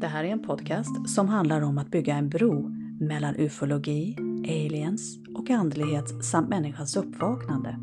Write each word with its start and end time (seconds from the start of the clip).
Det 0.00 0.06
här 0.06 0.24
är 0.24 0.28
en 0.28 0.42
podcast 0.42 1.08
som 1.08 1.28
handlar 1.28 1.60
om 1.60 1.78
att 1.78 1.90
bygga 1.90 2.14
en 2.14 2.28
bro 2.28 2.68
mellan 3.00 3.36
ufologi, 3.36 4.16
aliens 4.44 5.18
och 5.34 5.50
andlighet 5.50 6.24
samt 6.24 6.48
människans 6.48 6.96
uppvaknande. 6.96 7.78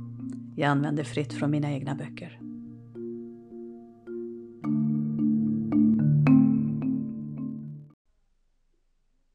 Jag 0.55 0.69
använder 0.69 1.03
fritt 1.03 1.33
från 1.33 1.51
mina 1.51 1.71
egna 1.71 1.95
böcker. 1.95 2.39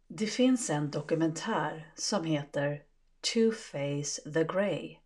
Det 0.08 0.26
finns 0.26 0.70
en 0.70 0.90
dokumentär 0.90 1.92
som 1.94 2.24
heter 2.24 2.82
Two-Face 3.34 4.32
the 4.34 4.44
Grey 4.44 4.96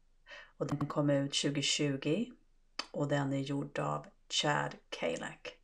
och 0.58 0.66
den 0.66 0.86
kom 0.86 1.10
ut 1.10 1.34
2020 1.34 2.32
och 2.90 3.08
den 3.08 3.32
är 3.32 3.38
gjord 3.38 3.78
av 3.78 4.06
Chad 4.28 4.74
Kalak. 4.88 5.56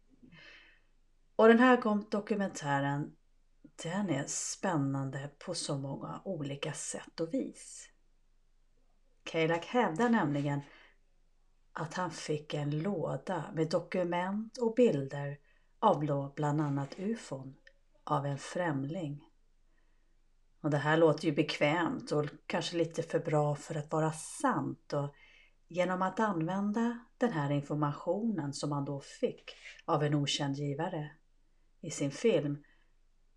Och 1.37 1.49
den 1.49 1.59
här 1.59 2.11
dokumentären 2.11 3.17
den 3.83 4.11
är 4.11 4.25
spännande 4.27 5.31
på 5.39 5.55
så 5.55 5.79
många 5.79 6.21
olika 6.25 6.73
sätt 6.73 7.21
och 7.21 7.35
vis. 7.35 7.89
Kalak 9.25 9.67
hävdar 9.67 10.09
nämligen 10.09 10.61
att 11.73 11.95
han 11.95 12.11
fick 12.11 12.55
en 12.55 12.79
låda 12.79 13.45
med 13.55 13.71
dokument 13.71 14.59
och 14.59 14.75
bilder 14.75 15.39
av 15.79 16.33
bland 16.35 16.61
annat 16.61 16.99
ufon 16.99 17.57
av 18.05 18.27
en 18.27 18.39
främling. 18.39 19.30
Och 20.61 20.71
det 20.71 20.79
här 20.79 20.97
låter 20.97 21.25
ju 21.25 21.33
bekvämt 21.33 22.13
och 22.13 22.27
kanske 22.47 22.77
lite 22.77 23.03
för 23.03 23.19
bra 23.19 23.55
för 23.55 23.75
att 23.75 23.93
vara 23.93 24.13
sant 24.13 24.93
och 24.93 25.15
genom 25.69 26.03
att 26.03 26.21
använda 26.21 26.99
den 27.19 27.33
här 27.33 27.51
informationen 27.51 28.53
som 28.53 28.73
han 28.73 28.85
då 28.85 29.01
fick 29.01 29.51
av 29.85 30.03
en 30.03 30.15
okänd 30.15 30.57
givare 30.57 31.11
i 31.81 31.91
sin 31.91 32.11
film, 32.11 32.65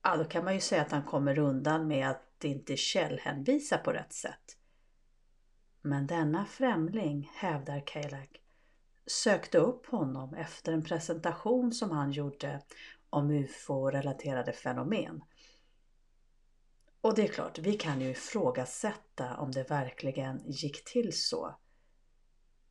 ja 0.03 0.17
då 0.17 0.23
kan 0.25 0.45
man 0.45 0.53
ju 0.53 0.59
säga 0.59 0.81
att 0.81 0.91
han 0.91 1.03
kommer 1.03 1.39
undan 1.39 1.87
med 1.87 2.09
att 2.09 2.43
inte 2.43 2.77
källhänvisa 2.77 3.77
på 3.77 3.91
rätt 3.91 4.13
sätt. 4.13 4.57
Men 5.81 6.07
denna 6.07 6.45
främling, 6.45 7.31
hävdar 7.35 7.83
Kalak, 7.85 8.41
sökte 9.05 9.57
upp 9.57 9.85
honom 9.85 10.33
efter 10.33 10.73
en 10.73 10.83
presentation 10.83 11.71
som 11.71 11.91
han 11.91 12.11
gjorde 12.11 12.61
om 13.09 13.31
ufo-relaterade 13.31 14.53
fenomen. 14.53 15.23
Och 17.03 17.15
det 17.15 17.21
är 17.21 17.27
klart, 17.27 17.59
vi 17.59 17.73
kan 17.73 18.01
ju 18.01 18.09
ifrågasätta 18.09 19.37
om 19.37 19.51
det 19.51 19.69
verkligen 19.69 20.41
gick 20.45 20.85
till 20.85 21.13
så. 21.13 21.59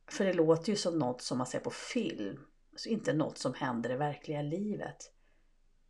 För 0.07 0.25
det 0.25 0.33
låter 0.33 0.69
ju 0.69 0.75
som 0.75 0.99
något 0.99 1.21
som 1.21 1.37
man 1.37 1.47
ser 1.47 1.59
på 1.59 1.69
film, 1.69 2.39
så 2.75 2.89
inte 2.89 3.13
något 3.13 3.37
som 3.37 3.53
händer 3.53 3.91
i 3.91 3.95
verkliga 3.95 4.41
livet. 4.41 4.97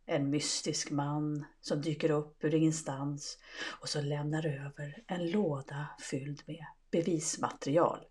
En 0.06 0.30
mystisk 0.30 0.90
man 0.90 1.44
som 1.60 1.80
dyker 1.80 2.10
upp 2.10 2.44
ur 2.44 2.54
ingenstans 2.54 3.38
och 3.80 3.88
så 3.88 4.00
lämnar 4.00 4.46
över 4.46 5.04
en 5.06 5.30
låda 5.30 5.88
fylld 6.10 6.42
med 6.46 6.66
bevismaterial 6.90 8.04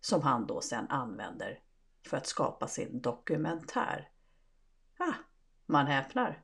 som 0.00 0.22
han 0.22 0.46
då 0.46 0.60
sen 0.60 0.88
använder 0.88 1.60
för 2.06 2.16
att 2.16 2.26
skapa 2.26 2.68
sin 2.68 3.00
dokumentär. 3.00 4.08
Ah, 4.98 5.14
man 5.66 5.86
häpnar. 5.86 6.42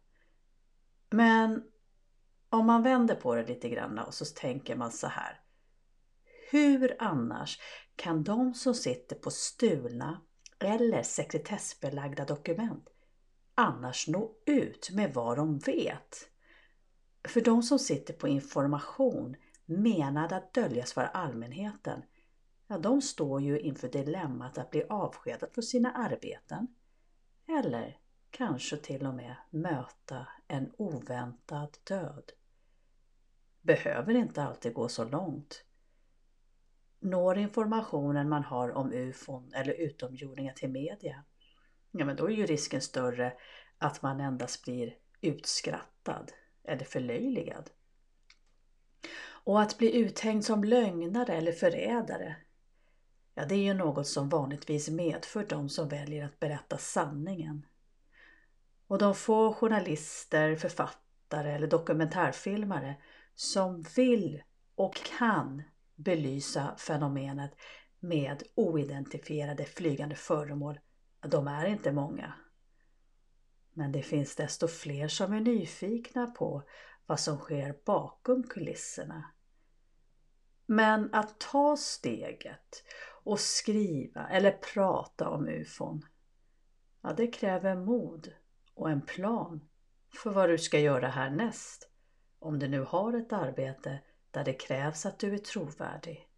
Men 1.11 1.72
om 2.53 2.67
man 2.67 2.83
vänder 2.83 3.15
på 3.15 3.35
det 3.35 3.47
lite 3.47 3.69
grann 3.69 3.99
och 3.99 4.15
så 4.15 4.25
tänker 4.25 4.77
man 4.77 4.93
så 4.93 5.07
här. 5.07 5.41
Hur 6.51 6.97
annars 6.99 7.61
kan 7.97 8.25
de 8.25 8.55
som 8.55 8.75
sitter 8.75 9.17
på 9.17 9.31
stulna 9.31 10.21
eller 10.59 11.03
sekretessbelagda 11.03 12.25
dokument 12.25 12.89
annars 13.55 14.09
nå 14.09 14.35
ut 14.47 14.91
med 14.93 15.15
vad 15.15 15.37
de 15.37 15.59
vet? 15.59 16.29
För 17.29 17.41
de 17.41 17.63
som 17.63 17.79
sitter 17.79 18.15
på 18.15 18.29
information 18.29 19.37
menad 19.65 20.33
att 20.33 20.55
döljas 20.55 20.93
för 20.93 21.05
allmänheten, 21.05 22.03
ja 22.67 22.79
de 22.79 23.03
står 23.03 23.41
ju 23.41 23.61
inför 23.61 23.89
dilemmat 23.89 24.59
att 24.59 24.71
bli 24.71 24.85
avskedade 24.89 25.53
från 25.53 25.65
sina 25.65 25.93
arbeten. 25.93 26.67
Eller 27.49 27.99
kanske 28.31 28.77
till 28.77 29.07
och 29.07 29.15
med 29.15 29.37
möta 29.51 30.27
en 30.49 30.73
oväntad 30.77 31.79
död. 31.85 32.33
Behöver 33.63 34.15
inte 34.15 34.43
alltid 34.43 34.75
gå 34.75 34.89
så 34.89 35.05
långt. 35.05 35.65
Når 37.01 37.39
informationen 37.39 38.29
man 38.29 38.45
har 38.45 38.71
om 38.71 38.93
ufon 38.93 39.53
eller 39.55 39.73
utomjordingar 39.73 40.53
till 40.53 40.71
media, 40.71 41.25
ja 41.91 42.05
men 42.05 42.17
då 42.17 42.27
är 42.27 42.35
ju 42.35 42.47
risken 42.47 42.81
större 42.81 43.33
att 43.79 44.03
man 44.03 44.21
endast 44.21 44.65
blir 44.65 44.95
utskrattad 45.21 46.33
eller 46.65 46.85
förlöjligad. 46.85 47.71
Och 49.45 49.61
att 49.61 49.79
bli 49.79 49.97
uthängd 49.97 50.45
som 50.45 50.65
lögnare 50.65 51.33
eller 51.33 51.53
förrädare, 51.53 52.37
ja 53.35 53.45
det 53.45 53.55
är 53.55 53.65
ju 53.65 53.75
något 53.75 54.07
som 54.07 54.29
vanligtvis 54.29 54.89
medför 54.89 55.47
de 55.49 55.69
som 55.69 55.89
väljer 55.89 56.25
att 56.25 56.41
berätta 56.41 56.79
sanningen. 56.79 57.67
Och 58.87 58.99
de 58.99 59.15
få 59.15 59.53
journalister, 59.55 60.57
författare 60.57 61.53
eller 61.53 61.67
dokumentärfilmare 61.67 62.97
som 63.43 63.83
vill 63.97 64.43
och 64.75 64.95
kan 64.95 65.63
belysa 65.97 66.77
fenomenet 66.77 67.51
med 68.01 68.43
oidentifierade 68.55 69.65
flygande 69.65 70.15
föremål, 70.15 70.81
de 71.21 71.49
är 71.49 71.67
inte 71.67 71.93
många. 71.93 72.35
Men 73.73 73.93
det 73.93 74.03
finns 74.03 74.37
desto 74.37 74.69
fler 74.69 75.09
som 75.09 75.33
är 75.33 75.41
nyfikna 75.41 76.27
på 76.27 76.63
vad 77.07 77.21
som 77.21 77.39
sker 77.39 77.75
bakom 77.85 78.43
kulisserna. 78.43 79.33
Men 80.67 81.15
att 81.15 81.41
ta 81.41 81.77
steget 81.77 82.85
och 83.25 83.41
skriva 83.41 84.29
eller 84.29 84.51
prata 84.51 85.29
om 85.29 85.49
ufon, 85.49 86.07
ja 87.01 87.13
det 87.13 87.27
kräver 87.27 87.77
mod 87.77 88.33
och 88.75 88.91
en 88.91 89.03
plan 89.03 89.69
för 90.23 90.31
vad 90.31 90.49
du 90.49 90.59
ska 90.59 90.79
göra 90.79 91.09
härnäst 91.09 91.92
om 92.43 92.59
du 92.59 92.69
nu 92.69 92.81
har 92.81 93.13
ett 93.13 93.33
arbete 93.33 93.99
där 94.31 94.45
det 94.45 94.53
krävs 94.53 95.07
att 95.07 95.19
du 95.19 95.35
är 95.35 95.39
trovärdig. 95.39 96.29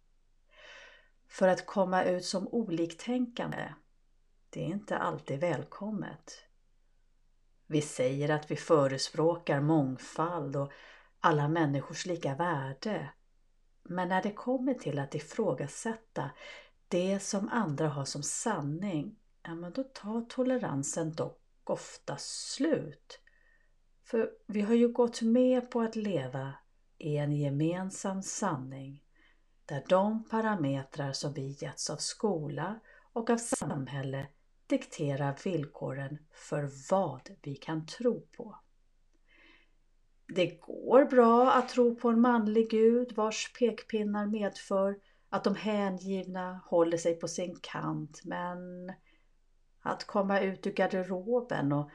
För 1.27 1.47
att 1.47 1.65
komma 1.65 2.03
ut 2.03 2.25
som 2.25 2.47
oliktänkande, 2.47 3.73
det 4.49 4.59
är 4.61 4.67
inte 4.67 4.97
alltid 4.97 5.39
välkommet. 5.39 6.33
Vi 7.67 7.81
säger 7.81 8.29
att 8.29 8.51
vi 8.51 8.55
förespråkar 8.55 9.61
mångfald 9.61 10.55
och 10.55 10.71
alla 11.19 11.47
människors 11.47 12.05
lika 12.05 12.35
värde. 12.35 13.09
Men 13.83 14.09
när 14.09 14.23
det 14.23 14.31
kommer 14.33 14.73
till 14.73 14.99
att 14.99 15.15
ifrågasätta 15.15 16.29
det 16.87 17.19
som 17.19 17.49
andra 17.49 17.87
har 17.87 18.05
som 18.05 18.23
sanning, 18.23 19.19
ja 19.43 19.55
men 19.55 19.73
då 19.73 19.83
tar 19.83 20.21
toleransen 20.21 21.13
dock 21.13 21.41
ofta 21.63 22.17
slut. 22.17 23.19
För 24.05 24.31
vi 24.47 24.61
har 24.61 24.73
ju 24.73 24.87
gått 24.87 25.21
med 25.21 25.71
på 25.71 25.81
att 25.81 25.95
leva 25.95 26.53
i 26.97 27.17
en 27.17 27.31
gemensam 27.31 28.21
sanning 28.23 29.03
där 29.65 29.83
de 29.87 30.23
parametrar 30.23 31.11
som 31.13 31.33
vi 31.33 31.57
getts 31.59 31.89
av 31.89 31.97
skola 31.97 32.79
och 33.13 33.29
av 33.29 33.37
samhälle 33.37 34.27
dikterar 34.67 35.35
villkoren 35.43 36.17
för 36.31 36.69
vad 36.91 37.29
vi 37.41 37.55
kan 37.55 37.85
tro 37.85 38.21
på. 38.21 38.55
Det 40.27 40.47
går 40.61 41.05
bra 41.05 41.51
att 41.51 41.69
tro 41.69 41.95
på 41.95 42.09
en 42.09 42.21
manlig 42.21 42.69
gud 42.69 43.11
vars 43.15 43.53
pekpinnar 43.59 44.25
medför 44.25 44.99
att 45.29 45.43
de 45.43 45.55
hängivna 45.55 46.59
håller 46.65 46.97
sig 46.97 47.15
på 47.15 47.27
sin 47.27 47.59
kant 47.61 48.21
men 48.23 48.93
att 49.81 50.03
komma 50.03 50.39
ut 50.39 50.67
ur 50.67 50.71
garderoben 50.71 51.71
och 51.71 51.89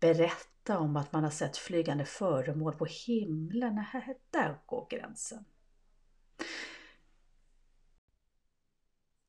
berätta 0.00 0.51
om 0.70 0.96
att 0.96 1.12
man 1.12 1.24
har 1.24 1.30
sett 1.30 1.56
flygande 1.56 2.04
föremål 2.04 2.74
på 2.74 2.86
himlen, 3.06 3.84
där 4.30 4.58
går 4.66 4.86
gränsen. 4.90 5.44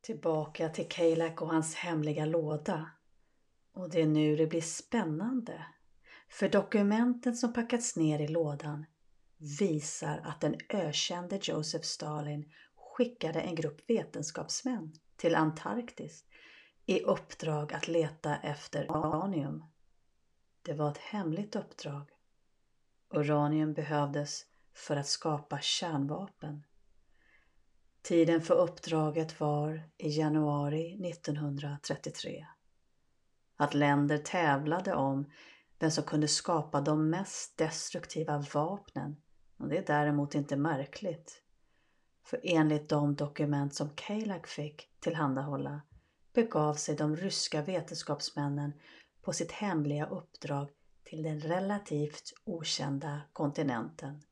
Tillbaka 0.02 0.70
till 0.70 0.90
Keilak 0.90 1.42
och 1.42 1.50
hans 1.50 1.76
hemliga 1.76 2.26
låda. 2.26 2.92
Och 3.74 3.90
det 3.90 4.02
är 4.02 4.08
nu 4.08 4.36
det 4.36 4.48
blir 4.48 4.62
spännande. 4.62 5.66
För 6.30 6.50
dokumenten 6.50 7.36
som 7.36 7.54
packats 7.54 7.96
ner 7.96 8.20
i 8.20 8.28
lådan 8.28 8.86
visar 9.60 10.22
att 10.24 10.42
den 10.42 10.56
ökände 10.70 11.40
Joseph 11.42 11.86
Stalin 11.86 12.52
skickade 12.76 13.42
en 13.42 13.56
grupp 13.56 13.90
vetenskapsmän 13.90 14.94
till 15.16 15.36
Antarktis 15.36 16.26
i 16.86 17.02
uppdrag 17.02 17.74
att 17.74 17.88
leta 17.88 18.36
efter 18.36 18.92
uranium. 18.92 19.64
Det 20.66 20.74
var 20.74 20.92
ett 20.92 20.98
hemligt 20.98 21.56
uppdrag. 21.56 22.10
Uranium 23.10 23.74
behövdes 23.74 24.46
för 24.74 24.96
att 24.96 25.08
skapa 25.08 25.60
kärnvapen. 25.60 26.64
Tiden 28.02 28.42
för 28.42 28.56
uppdraget 28.56 29.40
var 29.40 29.84
i 29.98 30.10
januari 30.10 31.10
1933. 31.10 32.46
Att 33.56 33.74
länder 33.74 34.18
tävlade 34.18 34.94
om 34.94 35.32
vem 35.80 35.92
som 35.92 36.04
kunde 36.04 36.28
skapa 36.28 36.82
de 36.82 37.10
mest 37.10 37.58
destruktiva 37.58 38.46
vapnen, 38.54 39.16
och 39.58 39.68
det 39.68 39.78
är 39.78 39.86
däremot 39.86 40.36
inte 40.36 40.56
märkligt. 40.56 41.42
För 42.24 42.40
enligt 42.44 42.90
de 42.90 43.16
dokument 43.16 43.76
som 43.76 43.90
Kalak 43.96 44.48
fick 44.48 44.90
tillhandahålla 45.00 45.82
begav 46.34 46.74
sig 46.74 46.96
de 46.96 47.16
ryska 47.16 47.62
vetenskapsmännen 47.62 48.74
på 49.24 49.34
sitt 49.34 49.52
hemliga 49.52 50.06
uppdrag 50.06 50.70
till 51.04 51.24
den 51.24 51.40
relativt 51.40 52.34
okända 52.44 53.22
kontinenten 53.34 54.24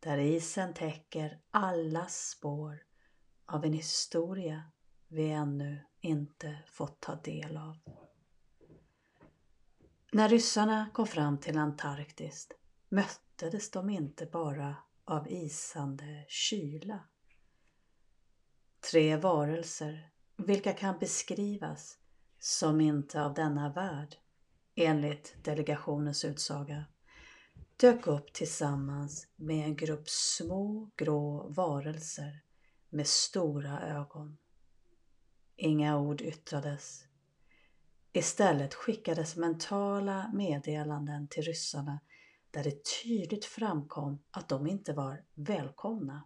där 0.00 0.18
isen 0.18 0.74
täcker 0.74 1.40
alla 1.50 2.06
spår 2.06 2.82
av 3.46 3.64
en 3.64 3.72
historia 3.72 4.62
vi 5.08 5.30
ännu 5.30 5.80
inte 6.00 6.58
fått 6.66 7.00
ta 7.00 7.14
del 7.14 7.56
av. 7.56 7.76
När 10.12 10.28
ryssarna 10.28 10.90
kom 10.92 11.06
fram 11.06 11.38
till 11.38 11.58
Antarktis 11.58 12.48
möttes 12.88 13.70
de 13.70 13.90
inte 13.90 14.26
bara 14.26 14.76
av 15.04 15.30
isande 15.30 16.24
kyla. 16.28 17.00
Tre 18.90 19.16
varelser, 19.16 20.10
vilka 20.36 20.72
kan 20.72 20.98
beskrivas 20.98 21.98
som 22.38 22.80
inte 22.80 23.22
av 23.22 23.34
denna 23.34 23.72
värld, 23.72 24.16
enligt 24.74 25.36
delegationens 25.44 26.24
utsaga, 26.24 26.84
dök 27.76 28.06
upp 28.06 28.32
tillsammans 28.32 29.28
med 29.36 29.64
en 29.64 29.76
grupp 29.76 30.08
små 30.08 30.90
grå 30.96 31.48
varelser 31.48 32.40
med 32.90 33.06
stora 33.06 33.80
ögon. 33.80 34.36
Inga 35.56 35.98
ord 35.98 36.20
yttrades. 36.20 37.04
Istället 38.12 38.74
skickades 38.74 39.36
mentala 39.36 40.30
meddelanden 40.34 41.28
till 41.28 41.42
ryssarna 41.42 42.00
där 42.50 42.64
det 42.64 42.84
tydligt 43.02 43.44
framkom 43.44 44.18
att 44.30 44.48
de 44.48 44.66
inte 44.66 44.92
var 44.92 45.24
välkomna. 45.34 46.24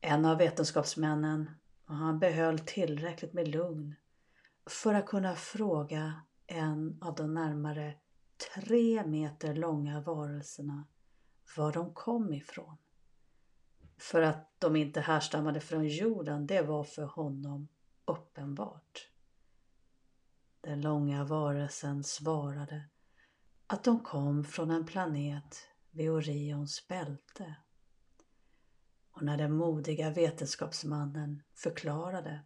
En 0.00 0.24
av 0.24 0.38
vetenskapsmännen, 0.38 1.50
och 1.86 1.94
han 1.94 2.18
behöll 2.18 2.58
tillräckligt 2.58 3.32
med 3.32 3.48
lugn 3.48 3.94
för 4.66 4.94
att 4.94 5.06
kunna 5.06 5.34
fråga 5.34 6.20
en 6.46 6.98
av 7.02 7.14
de 7.14 7.34
närmare 7.34 7.94
tre 8.54 9.06
meter 9.06 9.54
långa 9.54 10.00
varelserna 10.00 10.84
var 11.56 11.72
de 11.72 11.94
kom 11.94 12.32
ifrån. 12.32 12.76
För 13.98 14.22
att 14.22 14.60
de 14.60 14.76
inte 14.76 15.00
härstammade 15.00 15.60
från 15.60 15.88
jorden, 15.88 16.46
det 16.46 16.62
var 16.62 16.84
för 16.84 17.04
honom 17.04 17.68
uppenbart. 18.04 19.10
Den 20.60 20.80
långa 20.80 21.24
varelsen 21.24 22.04
svarade 22.04 22.84
att 23.66 23.84
de 23.84 24.00
kom 24.00 24.44
från 24.44 24.70
en 24.70 24.86
planet 24.86 25.56
vid 25.90 26.10
Orions 26.10 26.88
bälte. 26.88 27.54
Och 29.10 29.22
när 29.22 29.36
den 29.36 29.52
modiga 29.52 30.10
vetenskapsmannen 30.10 31.42
förklarade 31.54 32.40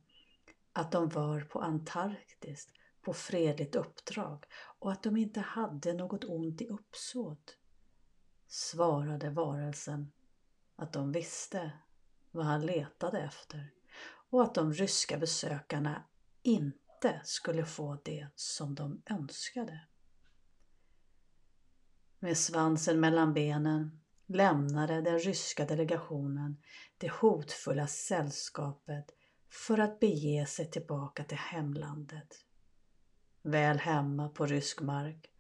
att 0.72 0.93
de 0.93 1.08
var 1.08 1.40
på 1.40 1.61
Antarktis 1.61 2.69
på 3.02 3.12
fredligt 3.12 3.76
uppdrag 3.76 4.44
och 4.78 4.93
att 4.93 5.02
de 5.02 5.17
inte 5.17 5.40
hade 5.40 5.93
något 5.93 6.25
ont 6.25 6.61
i 6.61 6.67
uppsåt 6.67 7.56
svarade 8.49 9.31
varelsen 9.31 10.12
att 10.76 10.93
de 10.93 11.12
visste 11.12 11.72
vad 12.31 12.46
han 12.46 12.67
letade 12.67 13.20
efter 13.20 13.70
och 14.31 14.43
att 14.43 14.55
de 14.55 14.72
ryska 14.72 15.19
besökarna 15.19 16.05
inte 16.43 17.20
skulle 17.25 17.64
få 17.64 17.99
det 18.05 18.28
som 18.34 18.75
de 18.75 19.02
önskade. 19.06 19.81
Med 22.19 22.37
svansen 22.37 23.00
mellan 23.00 23.34
benen 23.34 24.00
lämnade 24.26 25.00
den 25.00 25.19
ryska 25.19 25.64
delegationen 25.64 26.62
det 26.99 27.11
hotfulla 27.11 27.87
sällskapet 27.87 29.11
för 29.50 29.79
att 29.79 30.00
bege 30.00 30.47
sig 30.47 30.70
tillbaka 30.70 31.25
till 31.25 31.38
hemlandet. 31.38 32.44
Väl 33.43 33.79
hemma 33.79 34.29
på 34.29 34.47
rysk 34.47 34.81
mark 34.81 35.31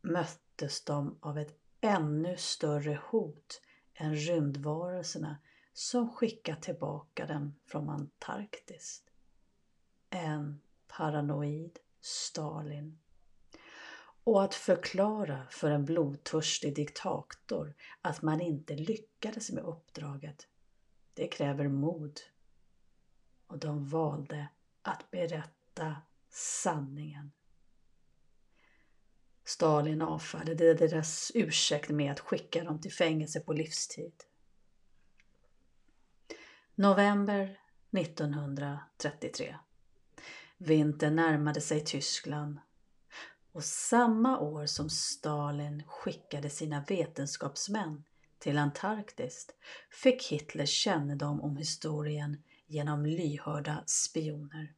möttes 0.00 0.84
de 0.84 1.18
av 1.20 1.38
ett 1.38 1.58
ännu 1.80 2.36
större 2.36 3.00
hot 3.10 3.60
än 3.94 4.16
rymdvarelserna 4.16 5.36
som 5.72 6.10
skickat 6.10 6.62
tillbaka 6.62 7.26
dem 7.26 7.54
från 7.66 7.88
Antarktis. 7.88 9.02
En 10.10 10.60
paranoid 10.88 11.78
Stalin. 12.00 12.98
Och 14.24 14.44
att 14.44 14.54
förklara 14.54 15.46
för 15.50 15.70
en 15.70 15.84
blodtörstig 15.84 16.74
diktator 16.74 17.74
att 18.02 18.22
man 18.22 18.40
inte 18.40 18.74
lyckades 18.74 19.50
med 19.50 19.64
uppdraget, 19.64 20.46
det 21.14 21.28
kräver 21.28 21.68
mod. 21.68 22.20
Och 23.46 23.58
de 23.58 23.88
valde 23.88 24.48
att 24.82 25.10
berätta 25.10 25.96
sanningen. 26.30 27.32
Stalin 29.44 30.02
avfärdade 30.02 30.74
deras 30.74 31.32
ursäkt 31.34 31.90
med 31.90 32.12
att 32.12 32.20
skicka 32.20 32.64
dem 32.64 32.80
till 32.80 32.92
fängelse 32.92 33.40
på 33.40 33.52
livstid. 33.52 34.12
November 36.74 37.60
1933. 37.98 39.56
Vintern 40.58 41.16
närmade 41.16 41.60
sig 41.60 41.84
Tyskland 41.84 42.58
och 43.52 43.64
samma 43.64 44.38
år 44.38 44.66
som 44.66 44.90
Stalin 44.90 45.82
skickade 45.86 46.50
sina 46.50 46.84
vetenskapsmän 46.88 48.04
till 48.38 48.58
Antarktis 48.58 49.46
fick 49.90 50.32
Hitler 50.32 50.66
kännedom 50.66 51.40
om 51.40 51.56
historien 51.56 52.42
genom 52.66 53.06
lyhörda 53.06 53.84
spioner. 53.86 54.74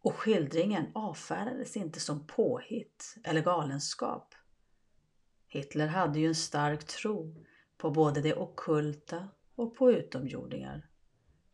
Och 0.00 0.14
skildringen 0.14 0.86
avfärdades 0.94 1.76
inte 1.76 2.00
som 2.00 2.26
påhitt 2.26 3.16
eller 3.24 3.42
galenskap. 3.42 4.34
Hitler 5.48 5.86
hade 5.86 6.18
ju 6.18 6.26
en 6.26 6.34
stark 6.34 6.84
tro 6.84 7.44
på 7.78 7.90
både 7.90 8.20
det 8.20 8.34
okulta 8.34 9.28
och 9.54 9.76
på 9.76 9.92
utomjordingar. 9.92 10.88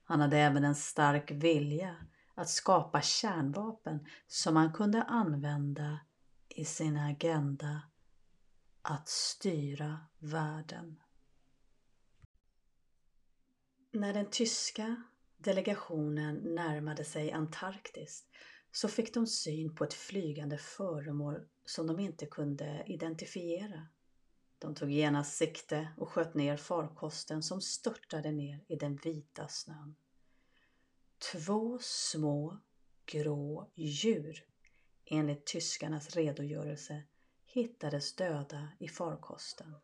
Han 0.04 0.20
hade 0.20 0.38
även 0.38 0.64
en 0.64 0.74
stark 0.74 1.30
vilja 1.30 1.96
att 2.34 2.48
skapa 2.48 3.00
kärnvapen 3.00 4.06
som 4.26 4.56
han 4.56 4.72
kunde 4.72 5.02
använda 5.02 6.00
i 6.48 6.64
sin 6.64 6.96
agenda 6.96 7.82
att 8.82 9.08
styra 9.08 10.00
världen. 10.18 11.00
När 13.90 14.14
den 14.14 14.30
tyska 14.30 15.02
delegationen 15.36 16.54
närmade 16.54 17.04
sig 17.04 17.32
Antarktis 17.32 18.24
så 18.72 18.88
fick 18.88 19.14
de 19.14 19.26
syn 19.26 19.74
på 19.74 19.84
ett 19.84 19.94
flygande 19.94 20.58
föremål 20.58 21.48
som 21.64 21.86
de 21.86 22.00
inte 22.00 22.26
kunde 22.26 22.84
identifiera. 22.86 23.88
De 24.58 24.74
tog 24.74 24.90
genast 24.90 25.36
sikte 25.36 25.88
och 25.96 26.08
sköt 26.08 26.34
ner 26.34 26.56
farkosten 26.56 27.42
som 27.42 27.60
störtade 27.60 28.32
ner 28.32 28.64
i 28.68 28.76
den 28.76 28.96
vita 28.96 29.48
snön. 29.48 29.96
Två 31.32 31.78
små 31.80 32.58
grå 33.06 33.70
djur, 33.74 34.44
enligt 35.04 35.46
tyskarnas 35.46 36.16
redogörelse, 36.16 37.02
hittades 37.46 38.16
döda 38.16 38.68
i 38.78 38.88
farkosten. 38.88 39.74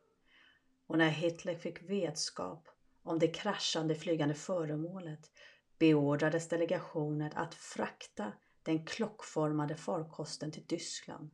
Och 0.87 0.99
när 0.99 1.11
Hitler 1.11 1.59
fick 1.59 1.83
vetskap 1.83 2.69
om 3.05 3.19
det 3.19 3.29
kraschande 3.29 3.95
flygande 3.95 4.35
föremålet 4.35 5.31
beordrades 5.79 6.49
delegationen 6.49 7.33
att 7.35 7.55
frakta 7.55 8.33
den 8.63 8.87
klockformade 8.87 9.77
farkosten 9.77 10.51
till 10.51 10.67
Tyskland. 10.67 11.31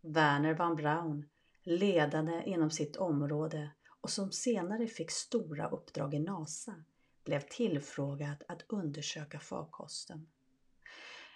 Werner 0.00 0.54
van 0.54 0.76
Braun, 0.76 1.28
ledande 1.62 2.42
inom 2.46 2.70
sitt 2.70 2.96
område 2.96 3.70
och 4.00 4.10
som 4.10 4.32
senare 4.32 4.86
fick 4.86 5.10
stora 5.10 5.68
uppdrag 5.68 6.14
i 6.14 6.18
NASA, 6.18 6.84
blev 7.24 7.40
tillfrågad 7.40 8.44
att 8.48 8.64
undersöka 8.68 9.38
farkosten. 9.40 10.28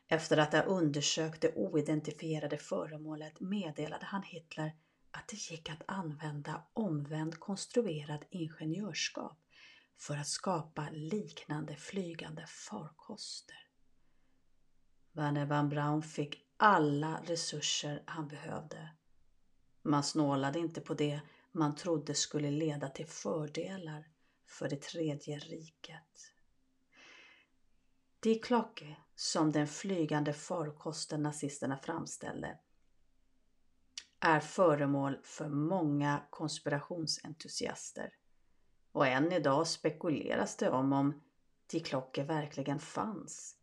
Efter 0.09 0.37
att 0.37 0.53
ha 0.53 0.63
undersökt 0.63 1.41
det 1.41 1.55
oidentifierade 1.55 2.57
föremålet 2.57 3.41
meddelade 3.41 4.07
han 4.07 4.23
Hitler 4.23 4.73
att 5.11 5.29
det 5.29 5.51
gick 5.51 5.71
att 5.71 5.83
använda 5.87 6.63
omvänd 6.73 7.41
konstruerad 7.41 8.25
ingenjörskap 8.31 9.39
för 9.99 10.17
att 10.17 10.29
skapa 10.29 10.89
liknande 10.91 11.77
flygande 11.77 12.47
farkoster. 12.47 13.69
Werner 15.13 15.47
van 15.47 15.69
Braun 15.69 16.03
fick 16.03 16.45
alla 16.57 17.21
resurser 17.25 18.03
han 18.07 18.29
behövde. 18.29 18.89
Man 19.83 20.05
snålade 20.05 20.59
inte 20.59 20.81
på 20.81 20.95
det 20.95 21.21
man 21.53 21.75
trodde 21.75 22.15
skulle 22.15 22.51
leda 22.51 22.89
till 22.89 23.07
fördelar 23.07 24.09
för 24.47 24.69
det 24.69 24.83
tredje 24.83 25.39
riket. 25.39 26.33
Die 28.21 28.39
Glocke, 28.39 28.97
som 29.15 29.53
den 29.53 29.67
flygande 29.67 30.33
farkosten 30.33 31.23
nazisterna 31.23 31.79
framställde, 31.79 32.59
är 34.21 34.41
föremål 34.41 35.19
för 35.23 35.49
många 35.49 36.23
konspirationsentusiaster. 36.31 38.13
Och 38.99 39.07
än 39.07 39.33
idag 39.33 39.67
spekuleras 39.67 40.57
det 40.57 40.71
om 40.71 40.93
om 40.93 41.21
Die 41.71 41.81
Glocke 41.81 42.23
verkligen 42.23 42.79
fanns. 42.79 43.57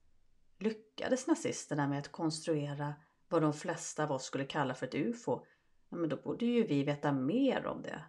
Lyckades 0.59 1.27
nazisterna 1.27 1.87
med 1.87 1.99
att 1.99 2.11
konstruera 2.11 2.93
vad 3.29 3.41
de 3.41 3.53
flesta 3.53 4.03
av 4.03 4.11
oss 4.11 4.23
skulle 4.23 4.45
kalla 4.45 4.73
för 4.75 4.87
ett 4.87 4.95
UFO, 4.95 5.45
ja, 5.89 5.97
men 5.97 6.09
då 6.09 6.15
borde 6.15 6.45
ju 6.45 6.67
vi 6.67 6.83
veta 6.83 7.11
mer 7.11 7.65
om 7.65 7.81
det. 7.81 8.03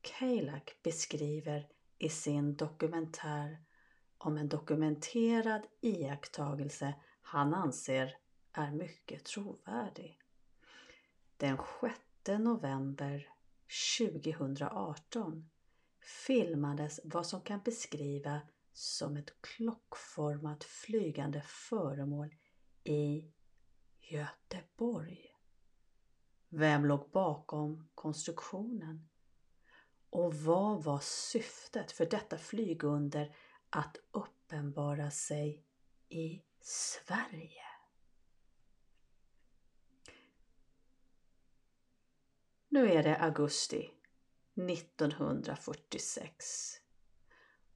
Kalak 0.00 0.76
beskriver 0.82 1.68
i 1.98 2.08
sin 2.08 2.56
dokumentär 2.56 3.58
om 4.18 4.36
en 4.36 4.48
dokumenterad 4.48 5.62
iakttagelse 5.80 6.94
han 7.22 7.54
anser 7.54 8.16
är 8.52 8.70
mycket 8.70 9.24
trovärdig. 9.24 10.20
Den 11.36 11.58
6 11.80 11.98
november 12.38 13.28
2018 13.98 15.50
filmades 16.04 17.00
vad 17.04 17.26
som 17.26 17.40
kan 17.40 17.60
beskrivas 17.64 18.42
som 18.72 19.16
ett 19.16 19.40
klockformat 19.40 20.64
flygande 20.64 21.42
föremål 21.42 22.34
i 22.84 23.32
Göteborg. 24.00 25.34
Vem 26.48 26.84
låg 26.84 27.10
bakom 27.10 27.88
konstruktionen? 27.94 29.08
Och 30.10 30.34
vad 30.34 30.84
var 30.84 30.98
syftet 31.02 31.92
för 31.92 32.06
detta 32.06 32.38
flygunder 32.38 33.36
att 33.70 33.96
uppenbara 34.10 35.10
sig 35.10 35.64
i 36.08 36.42
Sverige? 36.60 37.62
Nu 42.68 42.92
är 42.92 43.02
det 43.02 43.16
augusti 43.16 43.90
1946 44.54 46.74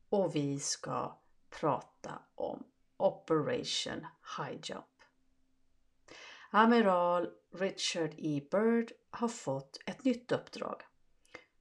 och 0.08 0.36
vi 0.36 0.58
ska 0.58 1.20
prata 1.60 2.22
om 2.34 2.64
Operation 2.96 4.06
High 4.38 4.60
Jump. 4.62 4.84
Amiral 6.50 7.28
Richard 7.54 8.14
E. 8.16 8.48
Byrd 8.50 8.92
har 9.10 9.28
fått 9.28 9.78
ett 9.86 10.04
nytt 10.04 10.32
uppdrag 10.32 10.82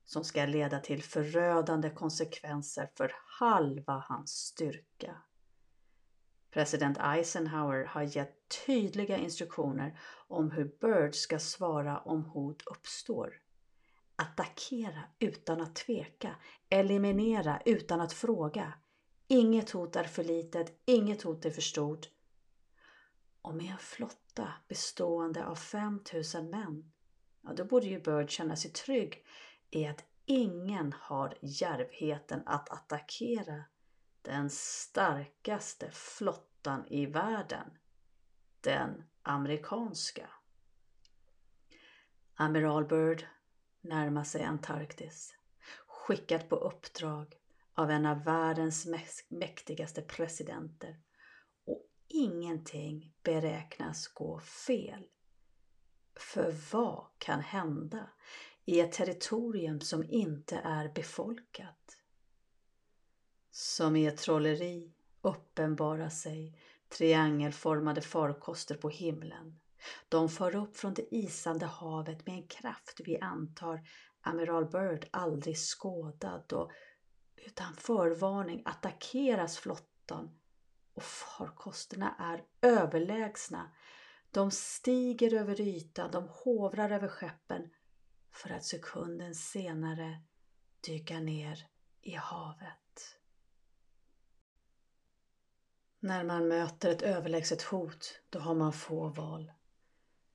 som 0.05 0.23
ska 0.23 0.45
leda 0.45 0.79
till 0.79 1.03
förödande 1.03 1.89
konsekvenser 1.89 2.89
för 2.95 3.15
halva 3.39 4.05
hans 4.07 4.31
styrka. 4.31 5.21
President 6.51 6.97
Eisenhower 7.01 7.85
har 7.85 8.17
gett 8.17 8.65
tydliga 8.65 9.17
instruktioner 9.17 9.99
om 10.27 10.51
hur 10.51 10.77
Byrd 10.81 11.15
ska 11.15 11.39
svara 11.39 11.99
om 11.99 12.23
hot 12.23 12.61
uppstår. 12.61 13.41
Attackera 14.19 15.03
utan 15.19 15.61
att 15.61 15.75
tveka, 15.75 16.35
eliminera 16.69 17.61
utan 17.65 18.01
att 18.01 18.13
fråga. 18.13 18.73
Inget 19.27 19.69
hot 19.69 19.95
är 19.95 20.03
för 20.03 20.23
litet, 20.23 20.81
inget 20.85 21.21
hot 21.21 21.45
är 21.45 21.51
för 21.51 21.61
stort. 21.61 22.09
Och 23.41 23.55
med 23.55 23.71
en 23.71 23.77
flotta 23.77 24.53
bestående 24.67 25.45
av 25.45 25.55
5000 25.55 26.49
män, 26.49 26.91
ja 27.41 27.53
då 27.53 27.65
borde 27.65 27.87
ju 27.87 27.99
Bird 27.99 28.29
känna 28.29 28.55
sig 28.55 28.71
trygg 28.71 29.25
i 29.69 29.85
att 29.85 30.05
ingen 30.25 30.93
har 30.99 31.37
djärvheten 31.41 32.43
att 32.45 32.69
attackera 32.69 33.63
den 34.21 34.49
starkaste 34.49 35.91
flottan 35.91 36.87
i 36.87 37.05
världen. 37.05 37.77
Den 38.61 39.03
amerikanska. 39.21 40.29
Amiral 42.35 42.85
Byrd 42.85 43.25
närmar 43.87 44.23
sig 44.23 44.43
Antarktis. 44.43 45.33
Skickat 45.87 46.49
på 46.49 46.55
uppdrag 46.55 47.35
av 47.73 47.91
en 47.91 48.05
av 48.05 48.23
världens 48.23 48.87
mäktigaste 49.29 50.01
presidenter. 50.01 50.99
Och 51.65 51.85
ingenting 52.07 53.13
beräknas 53.23 54.07
gå 54.07 54.39
fel. 54.39 55.07
För 56.15 56.55
vad 56.71 57.05
kan 57.17 57.39
hända 57.39 58.09
i 58.65 58.79
ett 58.79 58.91
territorium 58.91 59.81
som 59.81 60.03
inte 60.09 60.55
är 60.63 60.89
befolkat? 60.89 61.97
Som 63.51 63.95
i 63.95 64.05
ett 64.05 64.17
trolleri 64.17 64.93
uppenbarar 65.21 66.09
sig 66.09 66.59
triangelformade 66.89 68.01
farkoster 68.01 68.75
på 68.75 68.89
himlen. 68.89 69.59
De 70.09 70.29
far 70.29 70.55
upp 70.55 70.77
från 70.77 70.93
det 70.93 71.15
isande 71.15 71.65
havet 71.65 72.27
med 72.27 72.35
en 72.35 72.47
kraft 72.47 73.01
vi 73.05 73.19
antar 73.19 73.81
Amiral 74.21 74.65
Byrd 74.65 75.07
aldrig 75.11 75.57
skådad 75.57 76.53
och 76.53 76.71
utan 77.35 77.75
förvarning 77.75 78.61
attackeras 78.65 79.57
flottan 79.57 80.39
och 80.93 81.03
farkosterna 81.03 82.15
är 82.19 82.43
överlägsna. 82.61 83.71
De 84.31 84.51
stiger 84.51 85.33
över 85.33 85.61
ytan, 85.61 86.11
de 86.11 86.27
hovrar 86.27 86.89
över 86.89 87.07
skeppen 87.07 87.69
för 88.31 88.49
att 88.49 88.65
sekunden 88.65 89.35
senare 89.35 90.21
dyka 90.81 91.19
ner 91.19 91.67
i 92.01 92.13
havet. 92.13 93.17
När 95.99 96.23
man 96.23 96.47
möter 96.47 96.89
ett 96.89 97.01
överlägset 97.01 97.61
hot, 97.61 98.21
då 98.29 98.39
har 98.39 98.55
man 98.55 98.73
få 98.73 99.09
val. 99.09 99.51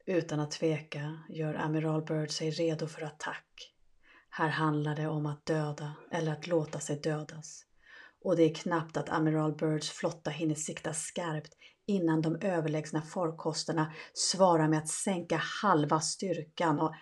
Utan 0.06 0.40
att 0.40 0.50
tveka 0.50 1.18
gör 1.28 1.54
Amiral 1.54 2.02
Byrd 2.04 2.30
sig 2.30 2.50
redo 2.50 2.86
för 2.86 3.02
attack. 3.02 3.74
Här 4.30 4.48
handlar 4.48 4.96
det 4.96 5.08
om 5.08 5.26
att 5.26 5.46
döda 5.46 5.94
eller 6.10 6.32
att 6.32 6.46
låta 6.46 6.80
sig 6.80 6.96
dödas. 6.96 7.64
Och 8.24 8.36
det 8.36 8.42
är 8.42 8.54
knappt 8.54 8.96
att 8.96 9.08
Amiral 9.08 9.56
Byrds 9.56 9.90
flotta 9.90 10.30
hinner 10.30 10.54
sikta 10.54 10.94
skarpt 10.94 11.52
innan 11.86 12.22
de 12.22 12.36
överlägsna 12.36 13.02
farkosterna 13.02 13.92
svarar 14.14 14.68
med 14.68 14.78
att 14.78 14.88
sänka 14.88 15.36
halva 15.36 16.00
styrkan 16.00 16.80
och 16.80 16.94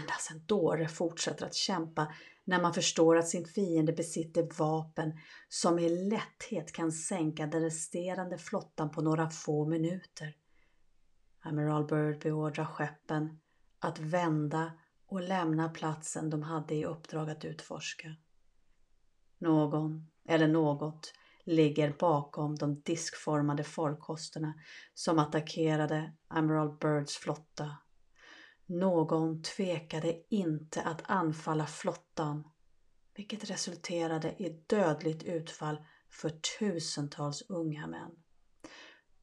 endast 0.00 0.30
en 0.30 0.44
dåre 0.46 0.88
fortsätter 0.88 1.46
att 1.46 1.54
kämpa 1.54 2.14
när 2.44 2.62
man 2.62 2.74
förstår 2.74 3.16
att 3.16 3.28
sin 3.28 3.46
fiende 3.46 3.92
besitter 3.92 4.48
vapen 4.58 5.12
som 5.48 5.78
i 5.78 6.08
lätthet 6.10 6.72
kan 6.72 6.92
sänka 6.92 7.46
den 7.46 7.62
resterande 7.62 8.38
flottan 8.38 8.90
på 8.90 9.02
några 9.02 9.30
få 9.30 9.66
minuter. 9.66 10.34
Amiral 11.40 11.84
Byrd 11.84 12.22
beordrar 12.22 12.64
skeppen 12.64 13.40
att 13.78 13.98
vända 13.98 14.72
och 15.06 15.22
lämna 15.22 15.68
platsen 15.68 16.30
de 16.30 16.42
hade 16.42 16.74
i 16.74 16.84
uppdrag 16.84 17.30
att 17.30 17.44
utforska. 17.44 18.14
Någon, 19.38 20.10
eller 20.24 20.48
något, 20.48 21.12
ligger 21.44 21.94
bakom 21.98 22.56
de 22.56 22.80
diskformade 22.80 23.64
farkosterna 23.64 24.54
som 24.94 25.18
attackerade 25.18 26.12
Amiral 26.28 26.76
Byrds 26.78 27.16
flotta 27.16 27.76
någon 28.68 29.42
tvekade 29.42 30.22
inte 30.28 30.82
att 30.82 31.02
anfalla 31.04 31.66
flottan, 31.66 32.48
vilket 33.14 33.50
resulterade 33.50 34.28
i 34.42 34.64
dödligt 34.66 35.22
utfall 35.22 35.76
för 36.10 36.30
tusentals 36.58 37.42
unga 37.48 37.86
män. 37.86 38.10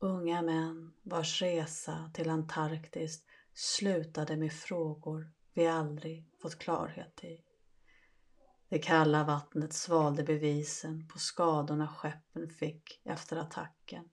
Unga 0.05 0.41
män 0.41 0.93
vars 1.03 1.41
resa 1.41 2.11
till 2.13 2.29
Antarktis 2.29 3.23
slutade 3.53 4.37
med 4.37 4.53
frågor 4.53 5.31
vi 5.53 5.67
aldrig 5.67 6.29
fått 6.41 6.59
klarhet 6.59 7.23
i. 7.23 7.43
Det 8.69 8.79
kalla 8.79 9.23
vattnet 9.23 9.73
svalde 9.73 10.23
bevisen 10.23 11.07
på 11.07 11.19
skadorna 11.19 11.87
skeppen 11.87 12.49
fick 12.49 13.01
efter 13.03 13.37
attacken. 13.37 14.09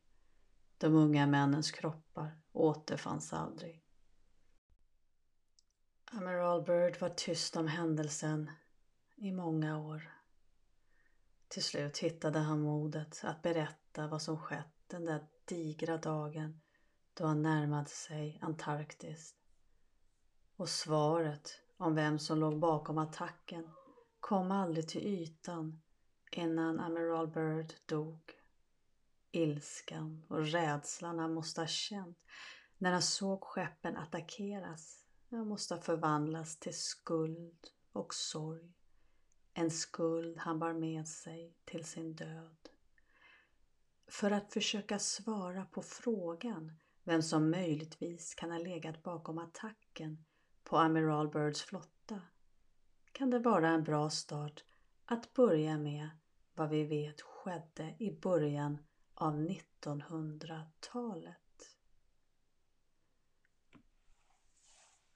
De 0.78 0.94
unga 0.94 1.26
männens 1.26 1.70
kroppar 1.70 2.40
återfanns 2.52 3.32
aldrig. 3.32 3.84
Amiral 6.04 6.62
Byrd 6.62 7.00
var 7.00 7.08
tyst 7.08 7.56
om 7.56 7.68
händelsen 7.68 8.50
i 9.16 9.32
många 9.32 9.78
år. 9.78 10.12
Till 11.49 11.62
slut 11.62 11.99
hittade 11.99 12.38
han 12.38 12.61
modet 12.61 13.20
att 13.25 13.42
berätta 13.42 14.06
vad 14.06 14.22
som 14.22 14.38
skett 14.38 14.75
den 14.87 15.04
där 15.04 15.26
digra 15.52 15.99
dagen 15.99 16.61
då 17.14 17.26
han 17.26 17.42
närmade 17.42 17.88
sig 17.88 18.38
Antarktis. 18.42 19.35
Och 20.56 20.68
svaret 20.68 21.50
om 21.76 21.94
vem 21.94 22.18
som 22.18 22.38
låg 22.38 22.59
bakom 22.59 22.99
attacken 22.99 23.71
kom 24.21 24.50
aldrig 24.50 24.88
till 24.88 25.06
ytan 25.06 25.82
innan 26.30 26.80
Amiral 26.80 27.28
Byrd 27.28 27.73
dog. 27.87 28.21
Ilskan 29.30 30.23
och 30.28 30.47
rädslan 30.47 31.18
han 31.18 31.35
måste 31.35 31.61
ha 31.61 31.68
känt 31.68 32.25
när 32.78 32.92
han 32.92 33.02
såg 33.02 33.44
skeppen 33.44 33.97
attackeras 33.97 35.06
han 35.30 35.49
måste 35.49 35.78
förvandlats 35.78 36.56
till 36.56 36.78
skuld 36.78 37.66
och 37.92 38.14
sorg. 38.14 38.73
en 39.54 39.71
skuld 39.71 40.38
han 40.38 40.59
bar 40.59 40.73
med 40.73 41.09
sig 41.09 41.56
till 41.64 41.85
sin 41.85 42.14
död. 42.14 42.71
För 44.12 44.31
att 44.31 44.52
försöka 44.52 44.99
svara 44.99 45.64
på 45.64 45.83
frågan 45.83 46.73
vem 47.04 47.23
som 47.23 47.50
möjligtvis 47.50 48.35
kan 48.35 48.50
ha 48.50 48.59
legat 48.59 49.02
bakom 49.02 49.38
attacken 49.38 50.25
på 50.64 50.78
Amiral 50.78 51.28
Byrds 51.28 51.62
flotta 51.62 52.21
kan 53.12 53.31
det 53.31 53.38
vara 53.38 53.69
en 53.69 53.85
bra 53.85 54.11
start 54.11 54.64
att 55.04 55.35
börja 55.35 55.78
med 55.78 56.09
vad 56.54 56.69
vi 56.69 56.85
vet 56.85 57.21
skedde 57.21 57.97
i 57.99 58.11
början 58.11 58.78
av 59.14 59.35
1900-talet. 59.35 61.76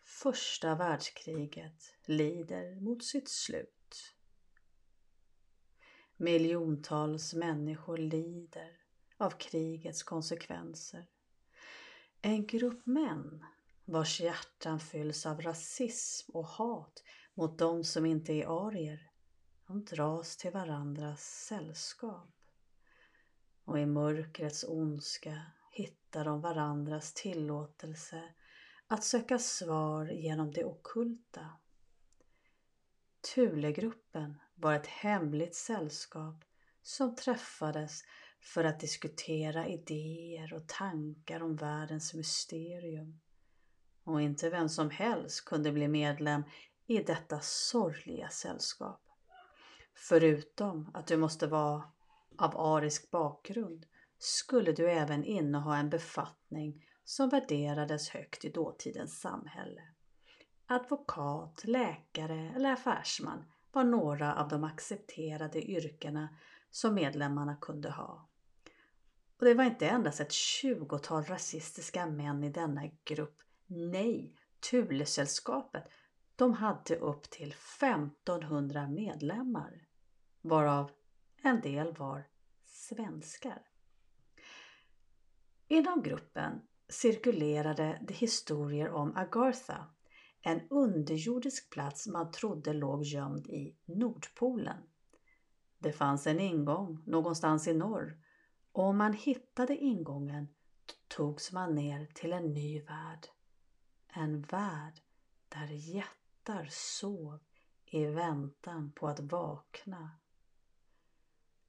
Första 0.05 0.75
världskriget 0.75 1.95
lider 2.05 2.81
mot 2.81 3.05
sitt 3.05 3.29
slut. 3.29 4.15
Miljontals 6.17 7.35
människor 7.35 7.99
lider 7.99 8.86
av 9.17 9.31
krigets 9.31 10.03
konsekvenser. 10.03 11.07
En 12.23 12.47
grupp 12.47 12.87
män 12.87 13.45
vars 13.85 14.21
hjärtan 14.21 14.81
fylls 14.81 15.27
av 15.27 15.41
rasism 15.41 16.33
och 16.33 16.47
hat 16.47 17.03
mot 17.35 17.59
de 17.59 17.85
som 17.85 18.07
inte 18.07 18.33
är 18.33 18.67
arier, 18.67 19.11
de 19.67 19.85
dras 19.85 20.37
till 20.37 20.51
varandras 20.51 21.47
sällskap. 21.47 22.31
Och 23.65 23.79
i 23.79 23.87
mörkrets 23.87 24.65
ondska 24.69 25.43
hittar 25.71 26.25
de 26.25 26.41
varandras 26.41 27.13
tillåtelse 27.13 28.23
att 28.87 29.05
söka 29.05 29.39
svar 29.39 30.07
genom 30.07 30.53
det 30.53 30.65
okulta. 30.65 31.51
Thulegruppen 33.35 34.41
var 34.55 34.75
ett 34.75 34.87
hemligt 34.87 35.55
sällskap 35.55 36.45
som 36.83 37.17
träffades 37.17 38.03
för 38.41 38.65
att 38.65 38.81
diskutera 38.81 39.67
idéer 39.67 40.55
och 40.55 40.67
tankar 40.67 41.43
om 41.43 41.57
världens 41.57 42.15
mysterium. 42.15 43.21
Och 44.05 44.23
inte 44.23 44.51
vem 44.51 44.69
som 44.69 44.91
helst 44.91 45.45
kunde 45.45 45.73
bli 45.73 45.89
medlem 45.89 46.43
i 46.87 46.99
detta 46.99 47.41
sorgliga 47.41 48.29
sällskap. 48.29 49.01
Förutom 49.95 50.91
att 50.95 51.07
du 51.07 51.17
måste 51.17 51.47
vara 51.47 51.83
av 52.39 52.61
arisk 52.61 53.11
bakgrund 53.11 53.87
skulle 54.19 54.73
du 54.73 54.91
även 54.91 55.25
inneha 55.25 55.77
en 55.77 55.91
befattning 55.91 56.87
som 57.05 57.29
värderades 57.29 58.09
högt 58.09 58.45
i 58.45 58.49
dåtidens 58.51 59.21
samhälle. 59.21 59.83
Advokat, 60.67 61.65
läkare 61.65 62.53
eller 62.57 62.73
affärsman 62.73 63.45
var 63.73 63.85
några 63.85 64.35
av 64.35 64.49
de 64.49 64.65
accepterade 64.65 65.71
yrkena 65.71 66.29
som 66.77 66.95
medlemmarna 66.95 67.57
kunde 67.57 67.91
ha. 67.91 68.29
Och 69.39 69.45
det 69.45 69.55
var 69.55 69.65
inte 69.65 69.89
endast 69.89 70.21
ett 70.21 70.33
tjugotal 70.33 71.25
rasistiska 71.25 72.07
män 72.07 72.45
i 72.45 72.51
denna 72.51 72.83
grupp. 73.05 73.43
Nej, 73.67 74.35
Thulesällskapet, 74.71 75.85
de 76.37 76.53
hade 76.53 76.97
upp 76.97 77.31
till 77.31 77.55
1500 77.81 78.89
medlemmar, 78.89 79.87
varav 80.43 80.91
en 81.43 81.61
del 81.61 81.93
var 81.93 82.29
svenskar. 82.65 83.63
Inom 85.69 86.03
gruppen 86.03 86.63
cirkulerade 86.89 87.99
det 88.09 88.15
historier 88.15 88.91
om 88.91 89.17
Agartha, 89.17 89.87
en 90.43 90.61
underjordisk 90.71 91.71
plats 91.71 92.07
man 92.07 92.31
trodde 92.31 92.73
låg 92.73 93.03
gömd 93.03 93.47
i 93.47 93.77
Nordpolen. 93.85 94.83
Det 95.87 95.93
fanns 95.93 96.27
en 96.27 96.41
ingång 96.41 97.03
någonstans 97.07 97.69
i 97.69 97.75
norr 97.75 98.19
och 98.73 98.85
om 98.85 98.97
man 98.97 99.13
hittade 99.13 99.77
ingången 99.77 100.49
togs 101.09 101.53
man 101.53 101.75
ner 101.75 102.07
till 102.07 102.33
en 102.33 102.53
ny 102.53 102.81
värld. 102.81 103.27
En 104.09 104.43
värld 104.43 105.01
där 105.49 105.67
jättar 105.67 106.69
sov 106.71 107.39
i 107.85 108.07
väntan 108.07 108.93
på 108.93 109.09
att 109.09 109.21
vakna. 109.21 110.11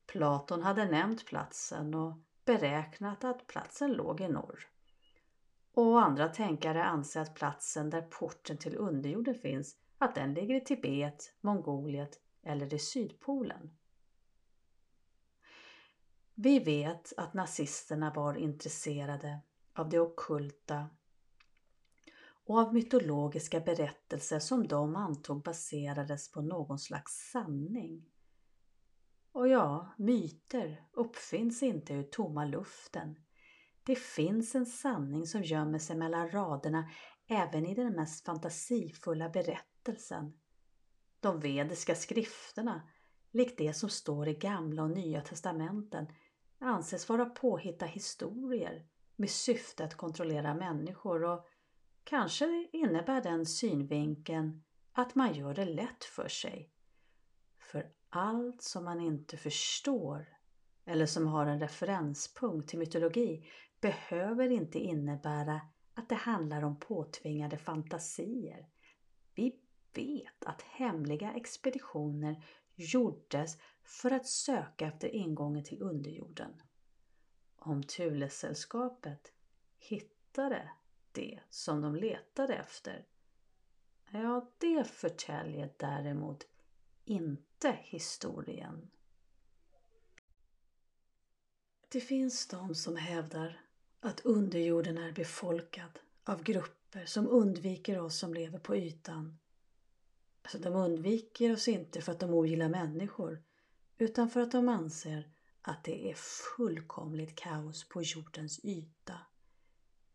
Platon 0.06 0.62
hade 0.62 0.86
nämnt 0.86 1.26
platsen 1.26 1.94
och 1.94 2.14
beräknat 2.46 3.24
att 3.24 3.48
platsen 3.48 3.92
låg 3.92 4.22
i 4.22 4.28
norr. 4.28 4.60
Och 5.74 6.02
andra 6.02 6.28
tänkare 6.28 6.84
anser 6.84 7.22
att 7.22 7.36
platsen 7.36 7.90
där 7.90 8.02
porten 8.02 8.58
till 8.58 8.76
underjorden 8.76 9.36
finns, 9.36 9.78
att 9.98 10.16
den 10.16 10.34
ligger 10.34 10.56
i 10.56 10.62
Tibet, 10.62 11.34
Mongoliet 11.42 12.20
eller 12.44 12.74
i 12.74 12.80
Sydpolen. 12.80 13.78
Vi 16.40 16.60
vet 16.60 17.14
att 17.18 17.34
nazisterna 17.34 18.14
var 18.14 18.38
intresserade 18.38 19.40
av 19.74 19.90
det 19.90 20.00
okulta 20.00 20.90
och 22.46 22.60
av 22.60 22.74
mytologiska 22.74 23.60
berättelser 23.60 24.40
som 24.40 24.68
de 24.68 24.96
antog 24.96 25.44
baserades 25.44 26.32
på 26.32 26.42
någon 26.42 26.80
slags 26.80 27.32
sanning. 27.32 28.06
Och 29.32 29.48
ja, 29.48 29.94
myter 29.98 30.86
uppfinns 30.94 31.64
inte 31.64 31.94
ur 31.94 32.04
tomma 32.04 32.46
luften. 32.46 33.16
Det 33.84 33.96
finns 33.96 34.56
en 34.56 34.66
sanning 34.66 35.28
som 35.28 35.44
gömmer 35.44 35.80
sig 35.80 35.96
mellan 35.96 36.30
raderna 36.30 36.90
även 37.28 37.66
i 37.66 37.76
den 37.76 37.94
mest 37.94 38.26
fantasifulla 38.26 39.30
berättelsen. 39.30 40.40
De 41.20 41.40
vediska 41.40 41.96
skrifterna, 41.96 42.82
likt 43.32 43.58
det 43.58 43.74
som 43.74 43.90
står 43.90 44.28
i 44.28 44.34
gamla 44.34 44.84
och 44.84 44.92
nya 44.92 45.22
testamenten, 45.22 46.08
anses 46.60 47.10
vara 47.10 47.26
påhitta 47.26 47.86
historier 47.86 48.86
med 49.16 49.30
syfte 49.30 49.84
att 49.84 49.96
kontrollera 49.96 50.54
människor 50.54 51.24
och 51.24 51.48
kanske 52.04 52.68
innebär 52.72 53.22
den 53.22 53.46
synvinkeln 53.46 54.64
att 54.94 55.16
man 55.16 55.34
gör 55.34 55.54
det 55.54 55.66
lätt 55.66 56.04
för 56.04 56.28
sig. 56.28 56.70
För 57.60 57.92
allt 58.10 58.62
som 58.62 58.86
man 58.86 59.02
inte 59.02 59.38
förstår 59.38 60.38
eller 60.86 61.06
som 61.06 61.28
har 61.28 61.46
en 61.46 61.60
referenspunkt 61.60 62.70
till 62.70 62.80
mytologi 62.80 63.48
behöver 63.82 64.52
inte 64.52 64.80
innebära 64.80 65.62
att 65.94 66.10
det 66.10 66.16
handlar 66.16 66.64
om 66.64 66.80
påtvingade 66.80 67.58
fantasier. 67.58 68.68
Vi 69.36 69.56
vet 69.94 70.46
att 70.46 70.62
hemliga 70.62 71.34
expeditioner 71.34 72.44
gjordes 72.76 73.58
för 73.88 74.12
att 74.12 74.28
söka 74.28 74.88
efter 74.88 75.08
ingången 75.08 75.64
till 75.64 75.82
underjorden. 75.82 76.62
Om 77.56 77.84
Thulesällskapet 77.84 79.32
hittade 79.80 80.72
det 81.12 81.40
som 81.50 81.82
de 81.82 81.96
letade 81.96 82.56
efter, 82.56 83.06
ja, 84.10 84.52
det 84.58 84.84
förtäljer 84.84 85.74
däremot 85.78 86.48
inte 87.06 87.78
historien. 87.82 88.90
Det 91.90 92.02
finns 92.02 92.48
de 92.48 92.76
som 92.76 92.96
hävdar 92.96 93.62
att 94.00 94.20
underjorden 94.20 94.98
är 94.98 95.12
befolkad 95.12 96.00
av 96.24 96.44
grupper 96.44 97.06
som 97.06 97.28
undviker 97.28 98.00
oss 98.00 98.20
som 98.20 98.34
lever 98.34 98.60
på 98.60 98.76
ytan. 98.76 99.38
Alltså 100.42 100.60
de 100.60 100.74
undviker 100.74 101.54
oss 101.54 101.68
inte 101.68 102.02
för 102.02 102.12
att 102.12 102.20
de 102.20 102.34
ogillar 102.34 102.70
människor 102.70 103.44
utan 103.98 104.30
för 104.30 104.42
att 104.42 104.52
de 104.52 104.70
anser 104.70 105.32
att 105.62 105.84
det 105.84 106.12
är 106.12 106.16
fullkomligt 106.58 107.36
kaos 107.36 107.90
på 107.90 108.02
jordens 108.02 108.66
yta. 108.66 109.20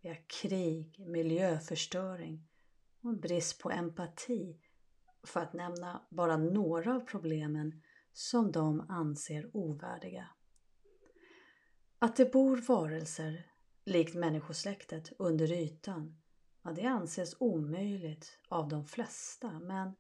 Vi 0.01 0.09
har 0.09 0.25
krig, 0.27 1.05
miljöförstöring 1.07 2.49
och 3.01 3.11
en 3.11 3.21
brist 3.21 3.59
på 3.59 3.71
empati 3.71 4.61
för 5.23 5.41
att 5.41 5.53
nämna 5.53 6.03
bara 6.11 6.37
några 6.37 6.95
av 6.95 7.01
problemen 7.01 7.83
som 8.13 8.53
de 8.53 8.81
anser 8.89 9.57
ovärdiga. 9.57 10.29
Att 11.99 12.17
det 12.17 12.33
bor 12.33 12.57
varelser, 12.57 13.47
likt 13.85 14.15
människosläktet, 14.15 15.13
under 15.19 15.53
ytan, 15.53 16.21
ja, 16.63 16.71
det 16.71 16.85
anses 16.85 17.37
omöjligt 17.39 18.39
av 18.49 18.69
de 18.69 18.87
flesta, 18.87 19.61
men, 19.61 19.93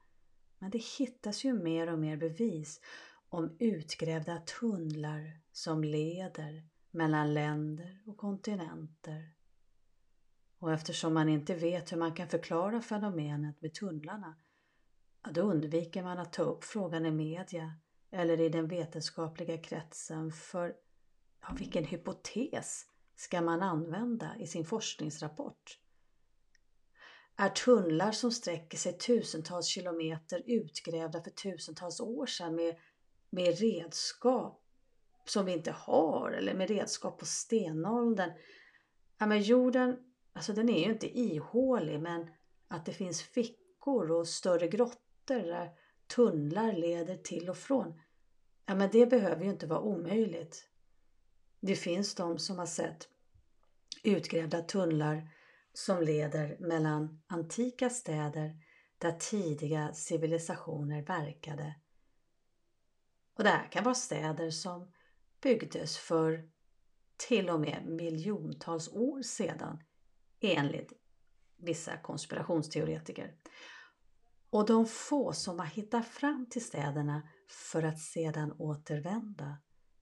men 0.59 0.71
det 0.71 0.83
hittas 0.99 1.45
ju 1.45 1.53
mer 1.53 1.93
och 1.93 1.99
mer 1.99 2.17
bevis 2.17 2.81
om 3.33 3.57
utgrävda 3.59 4.39
tunnlar 4.39 5.41
som 5.53 5.85
leder 5.85 6.69
mellan 6.91 7.35
länder 7.35 8.03
och 8.07 8.17
kontinenter. 8.17 9.33
Och 10.59 10.73
eftersom 10.73 11.15
man 11.15 11.29
inte 11.29 11.55
vet 11.55 11.93
hur 11.93 11.97
man 11.97 12.15
kan 12.15 12.29
förklara 12.29 12.83
fenomenet 12.83 13.63
med 13.63 13.75
tunnlarna, 13.75 14.37
då 15.31 15.41
undviker 15.41 16.03
man 16.03 16.19
att 16.19 16.33
ta 16.33 16.43
upp 16.43 16.65
frågan 16.65 17.07
i 17.07 17.11
media 17.11 17.75
eller 18.11 18.41
i 18.41 18.49
den 18.49 18.69
vetenskapliga 18.69 19.59
kretsen 19.59 20.33
för 20.33 20.75
Ja, 21.41 21.57
vilken 21.59 21.85
hypotes 21.85 22.87
ska 23.17 23.41
man 23.41 23.63
använda 23.63 24.37
i 24.39 24.47
sin 24.47 24.65
forskningsrapport? 24.65 25.79
är 27.37 27.49
tunnlar 27.49 28.13
som 28.13 28.31
sträcker 28.31 28.79
sig 28.79 28.99
tusentals 28.99 29.67
kilometer 29.67 30.43
utgrävda 30.47 31.23
för 31.23 31.31
tusentals 31.31 32.01
år 32.01 32.27
sedan 32.27 32.55
med, 32.55 32.77
med 33.33 33.59
redskap 33.59 34.63
som 35.25 35.47
vi 35.47 35.53
inte 35.53 35.71
har 35.71 36.31
eller 36.31 36.55
med 36.55 36.69
redskap 36.69 37.19
på 37.19 37.27
stenåldern. 37.27 38.31
Ja, 39.19 39.27
men 39.27 39.43
jorden, 39.43 39.97
alltså 40.33 40.53
den 40.53 40.69
är 40.69 40.85
ju 40.85 40.93
inte 40.93 41.19
ihålig 41.19 42.01
men 42.01 42.31
att 42.69 42.87
det 42.87 42.93
finns 42.93 43.23
fickor 43.23 44.11
och 44.11 44.29
större 44.29 44.69
grottor 44.69 44.99
där 45.27 45.71
tunnlar 46.07 46.73
leder 46.73 47.17
till 47.17 47.51
och 47.51 47.57
från. 47.57 48.01
Ja, 48.67 48.75
men 48.75 48.91
det 48.93 49.07
behöver 49.07 49.45
ju 49.45 49.51
inte 49.51 49.67
vara 49.67 49.81
omöjligt. 49.81 50.69
Det 51.61 51.77
finns 51.77 52.15
de 52.15 52.39
som 52.39 52.59
har 52.59 52.67
sett 52.67 53.09
utgrävda 54.03 54.63
tunnlar 54.63 55.29
som 55.73 56.03
leder 56.03 56.57
mellan 56.61 57.23
antika 57.27 57.91
städer 57.91 58.57
där 58.99 59.13
tidiga 59.13 59.93
civilisationer 59.93 61.03
verkade. 61.03 61.75
Och 63.35 63.45
det 63.45 63.51
här 63.51 63.69
kan 63.69 63.85
vara 63.85 63.95
städer 63.95 64.51
som 64.51 64.93
byggdes 65.43 65.99
för 65.99 66.49
till 67.17 67.51
och 67.51 67.61
med 67.61 67.87
miljontals 67.87 68.89
år 68.89 69.23
sedan 69.23 69.83
enligt 70.41 70.93
vissa 71.57 71.97
konspirationsteoretiker. 71.97 73.35
Och 74.51 74.67
de 74.67 74.87
få 74.87 75.33
som 75.33 75.59
har 75.59 75.67
hittat 75.67 76.07
fram 76.07 76.47
till 76.51 76.65
städerna 76.65 77.29
för 77.49 77.83
att 77.83 77.99
sedan 77.99 78.53
återvända 78.59 79.57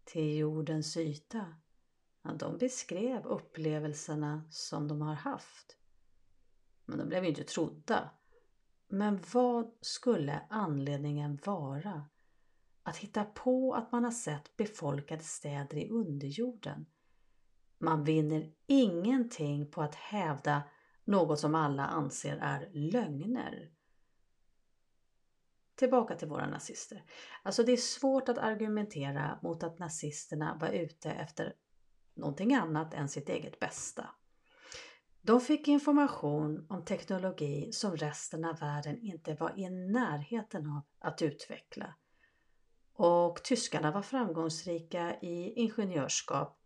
till 0.04 0.36
jordens 0.36 0.96
yta, 0.96 1.54
de 2.38 2.58
beskrev 2.58 3.26
upplevelserna 3.26 4.44
som 4.50 4.88
de 4.88 5.00
har 5.00 5.14
haft. 5.14 5.76
Men 6.86 6.98
de 6.98 7.08
blev 7.08 7.22
ju 7.22 7.28
inte 7.28 7.44
trodda. 7.44 8.10
Men 8.88 9.20
vad 9.32 9.70
skulle 9.80 10.46
anledningen 10.50 11.38
vara 11.44 12.08
att 12.82 12.96
hitta 12.96 13.24
på 13.24 13.74
att 13.74 13.92
man 13.92 14.04
har 14.04 14.10
sett 14.10 14.56
befolkade 14.56 15.22
städer 15.22 15.76
i 15.76 15.88
underjorden? 15.88 16.86
Man 17.78 18.04
vinner 18.04 18.52
ingenting 18.66 19.70
på 19.70 19.82
att 19.82 19.94
hävda 19.94 20.62
något 21.04 21.40
som 21.40 21.54
alla 21.54 21.86
anser 21.86 22.36
är 22.36 22.70
lögner. 22.72 23.70
Tillbaka 25.74 26.14
till 26.16 26.28
våra 26.28 26.46
nazister. 26.46 27.04
Alltså 27.42 27.62
det 27.62 27.72
är 27.72 27.76
svårt 27.76 28.28
att 28.28 28.38
argumentera 28.38 29.38
mot 29.42 29.62
att 29.62 29.78
nazisterna 29.78 30.58
var 30.60 30.68
ute 30.68 31.10
efter 31.10 31.54
någonting 32.14 32.54
annat 32.54 32.94
än 32.94 33.08
sitt 33.08 33.28
eget 33.28 33.60
bästa. 33.60 34.08
De 35.22 35.40
fick 35.40 35.68
information 35.68 36.66
om 36.68 36.84
teknologi 36.84 37.72
som 37.72 37.96
resten 37.96 38.44
av 38.44 38.58
världen 38.58 38.98
inte 38.98 39.34
var 39.34 39.58
i 39.58 39.70
närheten 39.70 40.66
av 40.66 40.82
att 40.98 41.22
utveckla. 41.22 41.94
Och 42.94 43.42
tyskarna 43.42 43.90
var 43.90 44.02
framgångsrika 44.02 45.16
i 45.20 45.52
ingenjörskap 45.52 46.56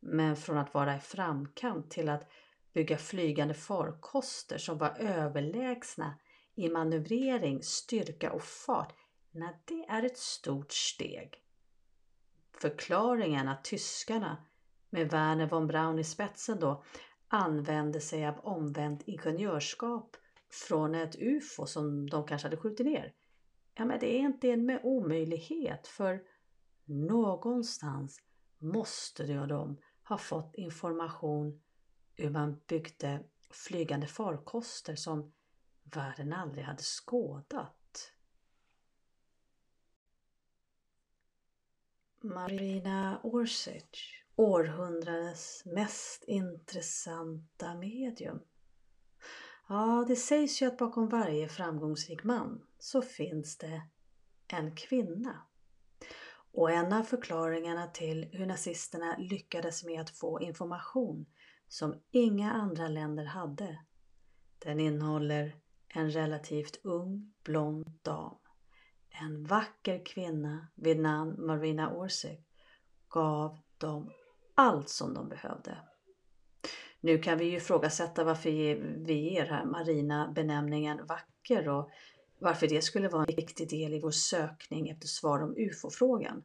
men 0.00 0.36
från 0.36 0.58
att 0.58 0.74
vara 0.74 0.96
i 0.96 1.00
framkant 1.00 1.90
till 1.90 2.08
att 2.08 2.28
bygga 2.72 2.98
flygande 2.98 3.54
farkoster 3.54 4.58
som 4.58 4.78
var 4.78 4.96
överlägsna 4.98 6.14
i 6.54 6.68
manövrering, 6.68 7.62
styrka 7.62 8.32
och 8.32 8.42
fart, 8.42 8.94
nej, 9.30 9.56
det 9.64 9.84
är 9.88 10.02
ett 10.02 10.18
stort 10.18 10.72
steg. 10.72 11.42
Förklaringen 12.52 13.48
att 13.48 13.64
tyskarna 13.64 14.36
med 14.90 15.10
Werner 15.10 15.46
von 15.46 15.66
Braun 15.66 15.98
i 15.98 16.04
spetsen 16.04 16.60
då 16.60 16.84
använde 17.28 18.00
sig 18.00 18.26
av 18.26 18.38
omvänt 18.38 19.02
ingenjörskap 19.06 20.16
från 20.50 20.94
ett 20.94 21.16
UFO 21.18 21.66
som 21.66 22.10
de 22.10 22.26
kanske 22.26 22.46
hade 22.46 22.56
skjutit 22.56 22.86
ner. 22.86 23.12
Ja, 23.78 23.84
men 23.84 24.00
det 24.00 24.06
är 24.06 24.20
inte 24.20 24.50
en 24.50 24.80
omöjlighet 24.82 25.86
för 25.86 26.22
någonstans 26.84 28.22
måste 28.58 29.26
de 29.46 29.76
ha 30.02 30.18
fått 30.18 30.54
information 30.54 31.60
hur 32.14 32.30
man 32.30 32.60
byggde 32.66 33.24
flygande 33.50 34.06
farkoster 34.06 34.96
som 34.96 35.32
världen 35.82 36.32
aldrig 36.32 36.64
hade 36.64 36.82
skådat. 36.82 38.12
Marina 42.20 43.20
Orsic, 43.22 43.84
århundradets 44.36 45.64
mest 45.64 46.24
intressanta 46.24 47.74
medium. 47.74 48.40
Ja, 49.70 50.04
det 50.08 50.16
sägs 50.16 50.62
ju 50.62 50.66
att 50.66 50.78
bakom 50.78 51.08
varje 51.08 51.48
framgångsrik 51.48 52.24
man 52.24 52.62
så 52.78 53.02
finns 53.02 53.58
det 53.58 53.82
en 54.46 54.76
kvinna. 54.76 55.42
Och 56.52 56.70
en 56.70 56.92
av 56.92 57.02
förklaringarna 57.02 57.86
till 57.86 58.28
hur 58.32 58.46
nazisterna 58.46 59.16
lyckades 59.18 59.84
med 59.84 60.00
att 60.00 60.10
få 60.10 60.40
information 60.40 61.26
som 61.68 62.00
inga 62.10 62.52
andra 62.52 62.88
länder 62.88 63.24
hade, 63.24 63.78
den 64.58 64.80
innehåller 64.80 65.56
en 65.88 66.10
relativt 66.10 66.80
ung 66.84 67.34
blond 67.44 67.90
dam. 68.02 68.36
En 69.10 69.44
vacker 69.44 70.04
kvinna 70.04 70.68
vid 70.74 71.00
namn 71.00 71.46
Marina 71.46 71.94
Orsic 71.94 72.40
gav 73.08 73.58
dem 73.78 74.10
allt 74.54 74.88
som 74.88 75.14
de 75.14 75.28
behövde. 75.28 75.78
Nu 77.00 77.18
kan 77.18 77.38
vi 77.38 77.44
ju 77.44 77.56
ifrågasätta 77.56 78.24
varför 78.24 78.50
vi 79.04 79.30
ger 79.30 79.46
här 79.46 79.64
Marina 79.64 80.32
benämningen 80.34 81.06
vacker 81.06 81.68
och 81.68 81.90
varför 82.38 82.68
det 82.68 82.82
skulle 82.82 83.08
vara 83.08 83.24
en 83.24 83.36
viktig 83.36 83.68
del 83.68 83.94
i 83.94 84.00
vår 84.00 84.10
sökning 84.10 84.88
efter 84.88 85.06
svar 85.08 85.42
om 85.42 85.54
UFO-frågan. 85.56 86.42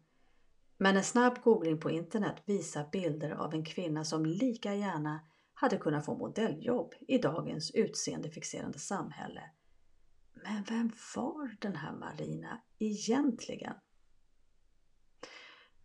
Men 0.77 0.97
en 0.97 1.03
snabb 1.03 1.43
googling 1.43 1.79
på 1.79 1.91
internet 1.91 2.35
visar 2.45 2.89
bilder 2.91 3.31
av 3.31 3.53
en 3.53 3.65
kvinna 3.65 4.03
som 4.03 4.25
lika 4.25 4.75
gärna 4.75 5.19
hade 5.53 5.77
kunnat 5.77 6.05
få 6.05 6.17
modelljobb 6.17 6.93
i 7.07 7.17
dagens 7.17 7.71
utseendefixerande 7.71 8.79
samhälle. 8.79 9.41
Men 10.33 10.63
vem 10.63 10.91
var 11.15 11.55
den 11.59 11.75
här 11.75 11.93
Marina 11.93 12.61
egentligen? 12.79 13.73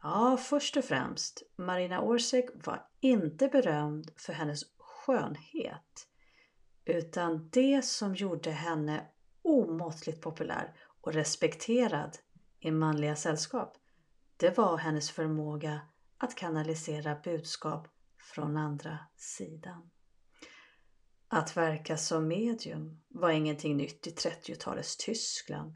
Ja, 0.03 0.37
först 0.37 0.77
och 0.77 0.85
främst, 0.85 1.43
Marina 1.57 2.03
Orsic 2.03 2.45
var 2.55 2.87
inte 3.01 3.49
berömd 3.49 4.11
för 4.17 4.33
hennes 4.33 4.65
skönhet 4.79 6.09
utan 6.85 7.49
det 7.53 7.85
som 7.85 8.15
gjorde 8.15 8.51
henne 8.51 9.07
omåttligt 9.43 10.21
populär 10.21 10.75
och 11.01 11.13
respekterad 11.13 12.19
i 12.61 12.71
manliga 12.71 13.17
sällskap 13.17 13.77
det 14.39 14.59
var 14.59 14.77
hennes 14.77 15.11
förmåga 15.11 15.81
att 16.19 16.35
kanalisera 16.35 17.21
budskap 17.25 17.89
från 18.19 18.57
andra 18.57 18.99
sidan. 19.17 19.91
Att 21.29 21.57
verka 21.57 21.97
som 21.97 22.29
medium 22.29 23.01
var 23.09 23.31
ingenting 23.31 23.77
nytt 23.77 24.07
i 24.07 24.11
30-talets 24.11 24.97
Tyskland. 24.97 25.75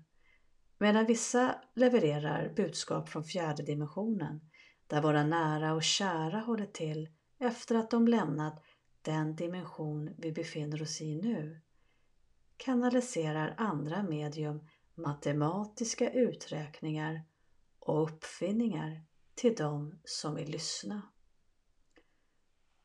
Medan 0.82 1.06
vissa 1.06 1.54
levererar 1.74 2.52
budskap 2.56 3.08
från 3.08 3.24
fjärde 3.24 3.62
dimensionen, 3.62 4.40
där 4.86 5.02
våra 5.02 5.24
nära 5.24 5.74
och 5.74 5.82
kära 5.82 6.38
håller 6.38 6.66
till 6.66 7.08
efter 7.38 7.74
att 7.74 7.90
de 7.90 8.08
lämnat 8.08 8.62
den 9.02 9.36
dimension 9.36 10.14
vi 10.18 10.32
befinner 10.32 10.82
oss 10.82 11.00
i 11.00 11.16
nu, 11.16 11.60
kanaliserar 12.56 13.54
andra 13.58 14.02
medium 14.02 14.68
matematiska 14.94 16.10
uträkningar 16.12 17.22
och 17.78 18.02
uppfinningar 18.02 19.02
till 19.34 19.54
de 19.54 20.00
som 20.04 20.34
vill 20.34 20.50
lyssna. 20.50 21.02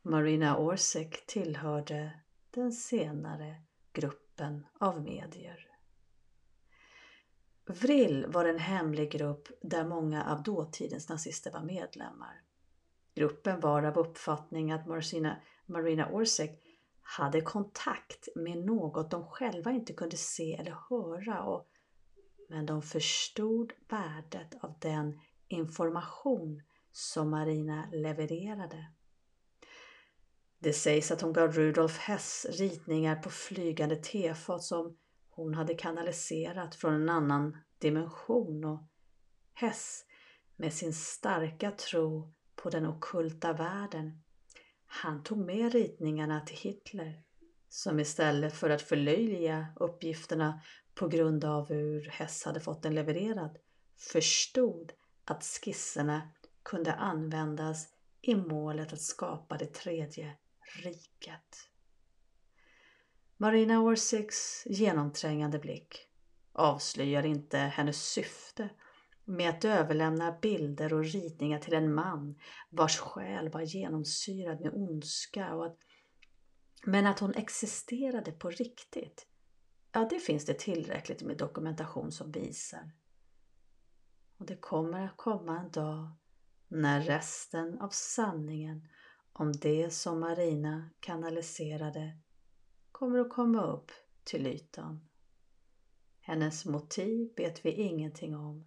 Marina 0.01 0.57
Orsic 0.57 1.25
tillhörde 1.27 2.19
den 2.51 2.71
senare 2.71 3.55
gruppen 3.93 4.65
av 4.79 5.01
medier. 5.01 5.66
Vrill 7.69 8.25
var 8.27 8.45
en 8.45 8.59
hemlig 8.59 9.11
grupp 9.11 9.47
där 9.61 9.85
många 9.85 10.25
av 10.25 10.43
dåtidens 10.43 11.09
nazister 11.09 11.51
var 11.51 11.61
medlemmar. 11.61 12.41
Gruppen 13.15 13.59
var 13.59 13.83
av 13.83 13.97
uppfattning 13.97 14.71
att 14.71 14.87
Marcina, 14.87 15.41
Marina 15.65 16.09
Orsic 16.11 16.51
hade 17.01 17.41
kontakt 17.41 18.27
med 18.35 18.57
något 18.57 19.11
de 19.11 19.27
själva 19.27 19.71
inte 19.71 19.93
kunde 19.93 20.17
se 20.17 20.53
eller 20.53 20.77
höra 20.89 21.43
och, 21.43 21.67
men 22.49 22.65
de 22.65 22.81
förstod 22.81 23.73
värdet 23.89 24.63
av 24.63 24.73
den 24.79 25.19
information 25.47 26.61
som 26.91 27.29
Marina 27.29 27.89
levererade. 27.91 28.85
Det 30.59 30.73
sägs 30.73 31.11
att 31.11 31.21
hon 31.21 31.33
gav 31.33 31.51
Rudolf 31.51 31.97
Hess 31.97 32.45
ritningar 32.49 33.15
på 33.15 33.29
flygande 33.29 33.95
tefat 33.95 34.63
som 34.63 34.97
hon 35.37 35.53
hade 35.53 35.75
kanaliserat 35.75 36.75
från 36.75 36.93
en 36.93 37.09
annan 37.09 37.57
dimension 37.79 38.65
och 38.65 38.87
Hess 39.53 40.05
med 40.55 40.73
sin 40.73 40.93
starka 40.93 41.71
tro 41.71 42.33
på 42.55 42.69
den 42.69 42.85
okulta 42.85 43.53
världen 43.53 44.23
han 44.85 45.23
tog 45.23 45.37
med 45.37 45.73
ritningarna 45.73 46.41
till 46.41 46.57
Hitler 46.57 47.23
som 47.69 47.99
istället 47.99 48.53
för 48.53 48.69
att 48.69 48.81
förlöjliga 48.81 49.67
uppgifterna 49.75 50.61
på 50.95 51.07
grund 51.07 51.45
av 51.45 51.67
hur 51.67 52.09
Hess 52.09 52.43
hade 52.43 52.59
fått 52.59 52.83
den 52.83 52.95
levererad 52.95 53.57
förstod 54.11 54.93
att 55.25 55.43
skisserna 55.43 56.29
kunde 56.63 56.93
användas 56.93 57.87
i 58.21 58.35
målet 58.35 58.93
att 58.93 59.01
skapa 59.01 59.57
det 59.57 59.73
tredje 59.73 60.37
riket. 60.83 61.66
Marina 63.39 63.79
Orsics 63.79 64.63
genomträngande 64.65 65.59
blick 65.59 66.07
avslöjar 66.53 67.25
inte 67.25 67.57
hennes 67.57 68.11
syfte 68.11 68.69
med 69.25 69.49
att 69.49 69.65
överlämna 69.65 70.37
bilder 70.41 70.93
och 70.93 71.03
ritningar 71.03 71.59
till 71.59 71.73
en 71.73 71.93
man 71.93 72.39
vars 72.69 72.97
själ 72.97 73.49
var 73.49 73.61
genomsyrad 73.61 74.61
med 74.61 74.73
ondska 74.73 75.55
och 75.55 75.65
att, 75.65 75.77
men 76.85 77.07
att 77.07 77.19
hon 77.19 77.33
existerade 77.33 78.31
på 78.31 78.49
riktigt. 78.49 79.27
Ja, 79.91 80.07
det 80.09 80.19
finns 80.19 80.45
det 80.45 80.59
tillräckligt 80.59 81.21
med 81.21 81.37
dokumentation 81.37 82.11
som 82.11 82.31
visar. 82.31 82.91
Och 84.37 84.45
det 84.45 84.57
kommer 84.57 85.05
att 85.05 85.17
komma 85.17 85.59
en 85.59 85.71
dag 85.71 86.09
när 86.67 87.01
resten 87.01 87.79
av 87.79 87.89
sanningen 87.89 88.87
om 89.33 89.51
det 89.51 89.93
som 89.93 90.19
Marina 90.19 90.89
kanaliserade 90.99 92.17
kommer 92.99 93.19
att 93.19 93.29
komma 93.29 93.63
upp 93.63 93.91
till 94.23 94.47
ytan. 94.47 95.09
Hennes 96.21 96.65
motiv 96.65 97.33
vet 97.35 97.65
vi 97.65 97.71
ingenting 97.71 98.35
om. 98.35 98.65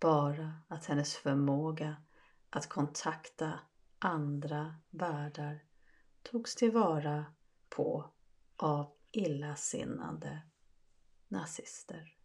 Bara 0.00 0.52
att 0.68 0.84
hennes 0.84 1.14
förmåga 1.14 1.96
att 2.50 2.68
kontakta 2.68 3.60
andra 3.98 4.74
världar 4.90 5.64
togs 6.22 6.54
tillvara 6.54 7.26
på 7.68 8.10
av 8.56 8.92
illasinnande 9.10 10.42
nazister. 11.28 12.16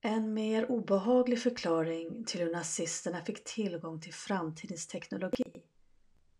En 0.00 0.34
mer 0.34 0.70
obehaglig 0.70 1.42
förklaring 1.42 2.24
till 2.24 2.40
hur 2.40 2.52
nazisterna 2.52 3.24
fick 3.24 3.44
tillgång 3.44 4.00
till 4.00 4.14
framtidens 4.14 4.86
teknologi 4.86 5.62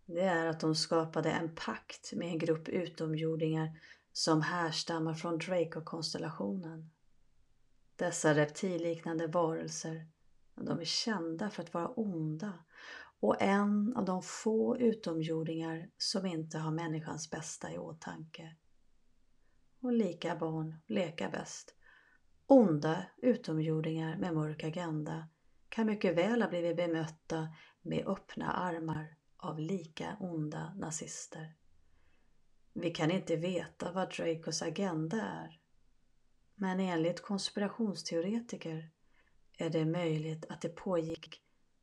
det 0.09 0.25
är 0.25 0.47
att 0.47 0.61
de 0.61 0.75
skapade 0.75 1.31
en 1.31 1.55
pakt 1.55 2.13
med 2.13 2.29
en 2.29 2.39
grupp 2.39 2.69
utomjordingar 2.69 3.79
som 4.13 4.43
härstammar 4.43 5.15
från 5.15 5.39
Draco-konstellationen. 5.39 6.91
Dessa 7.97 8.35
reptilliknande 8.35 9.27
varelser, 9.27 10.07
de 10.55 10.81
är 10.81 10.85
kända 10.85 11.51
för 11.51 11.63
att 11.63 11.75
vara 11.75 11.89
onda 11.89 12.53
och 13.21 13.43
en 13.43 13.97
av 13.97 14.05
de 14.05 14.23
få 14.23 14.79
utomjordingar 14.79 15.91
som 15.99 16.27
inte 16.27 16.59
har 16.59 16.71
människans 16.71 17.31
bästa 17.31 17.73
i 17.73 17.79
åtanke. 17.79 18.57
Och 19.81 19.93
lika 19.93 20.37
barn 20.37 20.75
leka 20.87 21.31
bäst. 21.31 21.75
Onda 22.47 23.07
utomjordingar 23.17 24.17
med 24.17 24.35
mörk 24.35 24.65
agenda 24.65 25.29
kan 25.69 25.87
mycket 25.87 26.17
väl 26.17 26.43
ha 26.43 26.49
blivit 26.49 26.77
bemötta 26.77 27.49
med 27.83 28.07
öppna 28.07 28.53
armar 28.53 29.18
av 29.39 29.61
lika 29.61 30.17
onda 30.21 30.75
nazister. 30.75 31.55
Vi 32.73 32.91
kan 32.91 33.11
inte 33.11 33.37
veta 33.37 33.93
vad 33.93 34.17
Dracos 34.17 34.63
agenda 34.63 35.23
är. 35.23 35.61
Men 36.55 36.81
enligt 36.81 37.23
konspirationsteoretiker 37.23 38.91
är 39.59 39.71
det 39.71 39.85
möjligt 39.85 40.47
att 40.49 40.61
det 40.61 40.69
pågick 40.69 41.43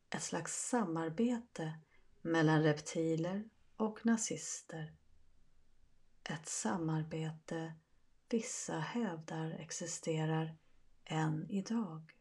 ett 0.10 0.24
slags 0.24 0.68
samarbete 0.70 1.80
mellan 2.22 2.63
reptiler 2.63 3.50
och 3.78 4.06
nazister. 4.06 4.96
Ett 6.24 6.48
samarbete 6.48 7.74
vissa 8.30 8.80
hävdar 8.80 9.52
existerar 9.52 10.58
än 11.06 11.50
idag. 11.50 12.12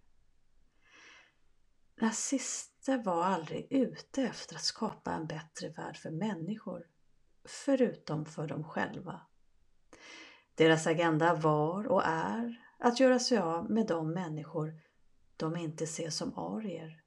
Nazister 2.87 3.11
var 3.11 3.25
aldrig 3.25 3.67
ute 3.73 4.23
efter 4.23 4.57
att 4.57 4.63
skapa 4.63 5.13
en 5.13 5.27
bättre 5.27 5.69
värld 5.69 5.97
för 5.97 6.11
människor, 6.11 6.87
förutom 7.45 8.27
för 8.27 8.49
dem 8.49 8.65
själva. 8.65 9.21
Deras 10.55 10.87
agenda 10.87 11.35
var 11.35 11.87
och 11.87 12.03
är 12.05 12.61
att 12.79 13.01
göra 13.01 13.19
sig 13.19 13.39
av 13.39 13.71
med 13.71 13.87
de 13.87 14.13
människor 14.13 14.81
de 15.37 15.57
inte 15.57 15.87
ser 15.87 16.11
som 16.11 16.39
arier. 16.39 17.03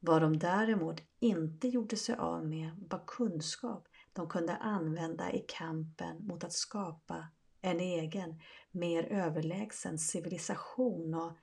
Vad 0.00 0.22
de 0.22 0.38
däremot 0.38 1.00
inte 1.20 1.68
gjorde 1.68 1.96
sig 1.96 2.14
av 2.14 2.46
med 2.46 2.70
var 2.90 3.04
kunskap 3.06 3.88
de 4.12 4.28
kunde 4.28 4.56
använda 4.56 5.32
i 5.32 5.44
kampen 5.48 6.26
mot 6.26 6.44
att 6.44 6.52
skapa 6.52 7.28
en 7.60 7.80
egen, 7.80 8.40
mer 8.70 9.04
överlägsen 9.04 9.98
civilisation 9.98 11.14
och 11.14 11.36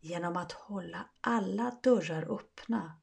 genom 0.00 0.36
att 0.36 0.52
hålla 0.52 1.10
alla 1.20 1.78
dörrar 1.82 2.34
öppna, 2.34 3.00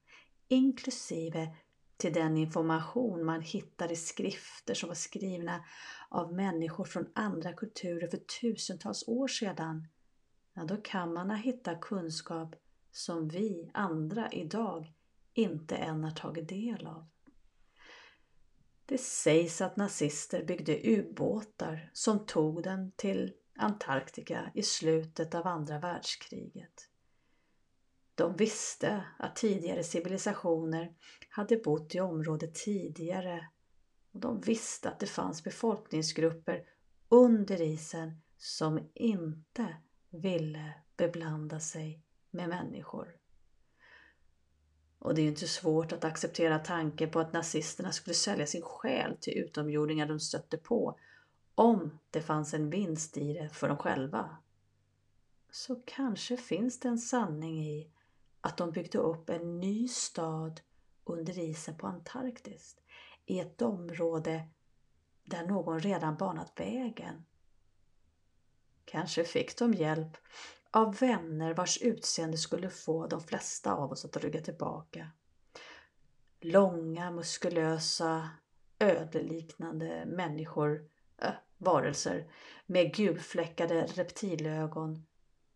inklusive 0.47 1.55
till 1.97 2.13
den 2.13 2.37
information 2.37 3.25
man 3.25 3.41
hittar 3.41 3.91
i 3.91 3.95
skrifter 3.95 4.73
som 4.73 4.87
var 4.87 4.95
skrivna 4.95 5.65
av 6.09 6.33
människor 6.33 6.85
från 6.85 7.11
andra 7.15 7.53
kulturer 7.53 8.07
för 8.07 8.17
tusentals 8.41 9.07
år 9.07 9.27
sedan, 9.27 9.87
ja, 10.53 10.63
då 10.63 10.77
kan 10.77 11.13
man 11.13 11.29
ha 11.29 11.37
hittat 11.37 11.81
kunskap 11.81 12.55
som 12.91 13.27
vi 13.27 13.71
andra 13.73 14.31
idag 14.31 14.93
inte 15.33 15.75
än 15.75 16.03
har 16.03 16.11
tagit 16.11 16.49
del 16.49 16.87
av. 16.87 17.05
Det 18.85 18.97
sägs 18.97 19.61
att 19.61 19.77
nazister 19.77 20.43
byggde 20.43 20.79
ubåtar 20.83 21.89
som 21.93 22.25
tog 22.25 22.63
dem 22.63 22.91
till 22.95 23.33
Antarktika 23.55 24.51
i 24.53 24.63
slutet 24.63 25.35
av 25.35 25.47
andra 25.47 25.79
världskriget. 25.79 26.89
De 28.15 28.35
visste 28.35 29.03
att 29.19 29.35
tidigare 29.35 29.83
civilisationer 29.83 30.95
hade 31.29 31.57
bott 31.57 31.95
i 31.95 31.99
området 31.99 32.55
tidigare 32.55 33.49
och 34.11 34.19
de 34.19 34.41
visste 34.41 34.89
att 34.89 34.99
det 34.99 35.07
fanns 35.07 35.43
befolkningsgrupper 35.43 36.63
under 37.09 37.61
isen 37.61 38.21
som 38.37 38.89
inte 38.93 39.75
ville 40.09 40.73
beblanda 40.97 41.59
sig 41.59 42.01
med 42.31 42.49
människor. 42.49 43.15
Och 44.99 45.15
det 45.15 45.21
är 45.21 45.23
ju 45.23 45.29
inte 45.29 45.47
svårt 45.47 45.91
att 45.91 46.03
acceptera 46.03 46.59
tanken 46.59 47.09
på 47.09 47.19
att 47.19 47.33
nazisterna 47.33 47.91
skulle 47.91 48.13
sälja 48.13 48.47
sin 48.47 48.61
själ 48.61 49.17
till 49.21 49.37
utomjordingar 49.37 50.05
de 50.05 50.19
stötte 50.19 50.57
på 50.57 50.99
om 51.55 51.99
det 52.09 52.21
fanns 52.21 52.53
en 52.53 52.69
vinst 52.69 53.17
i 53.17 53.33
det 53.33 53.49
för 53.49 53.67
dem 53.67 53.77
själva. 53.77 54.37
Så 55.51 55.81
kanske 55.85 56.37
finns 56.37 56.79
det 56.79 56.89
en 56.89 56.97
sanning 56.97 57.65
i 57.65 57.91
att 58.41 58.57
de 58.57 58.71
byggde 58.71 58.97
upp 58.97 59.29
en 59.29 59.59
ny 59.59 59.87
stad 59.87 60.61
under 61.03 61.39
isen 61.39 61.77
på 61.77 61.87
Antarktis 61.87 62.77
i 63.25 63.39
ett 63.39 63.61
område 63.61 64.47
där 65.23 65.47
någon 65.47 65.79
redan 65.79 66.17
banat 66.17 66.59
vägen. 66.59 67.25
Kanske 68.85 69.23
fick 69.23 69.57
de 69.57 69.73
hjälp 69.73 70.17
av 70.71 70.95
vänner 70.95 71.53
vars 71.53 71.81
utseende 71.81 72.37
skulle 72.37 72.69
få 72.69 73.07
de 73.07 73.21
flesta 73.21 73.73
av 73.73 73.91
oss 73.91 74.05
att 74.05 74.17
rygga 74.17 74.41
tillbaka. 74.41 75.11
Långa, 76.39 77.11
muskulösa, 77.11 78.29
ödeliknande 78.79 80.05
människor, 80.05 80.89
varelser 81.57 82.31
med 82.65 82.95
gulfläckade 82.95 83.85
reptilögon. 83.85 85.05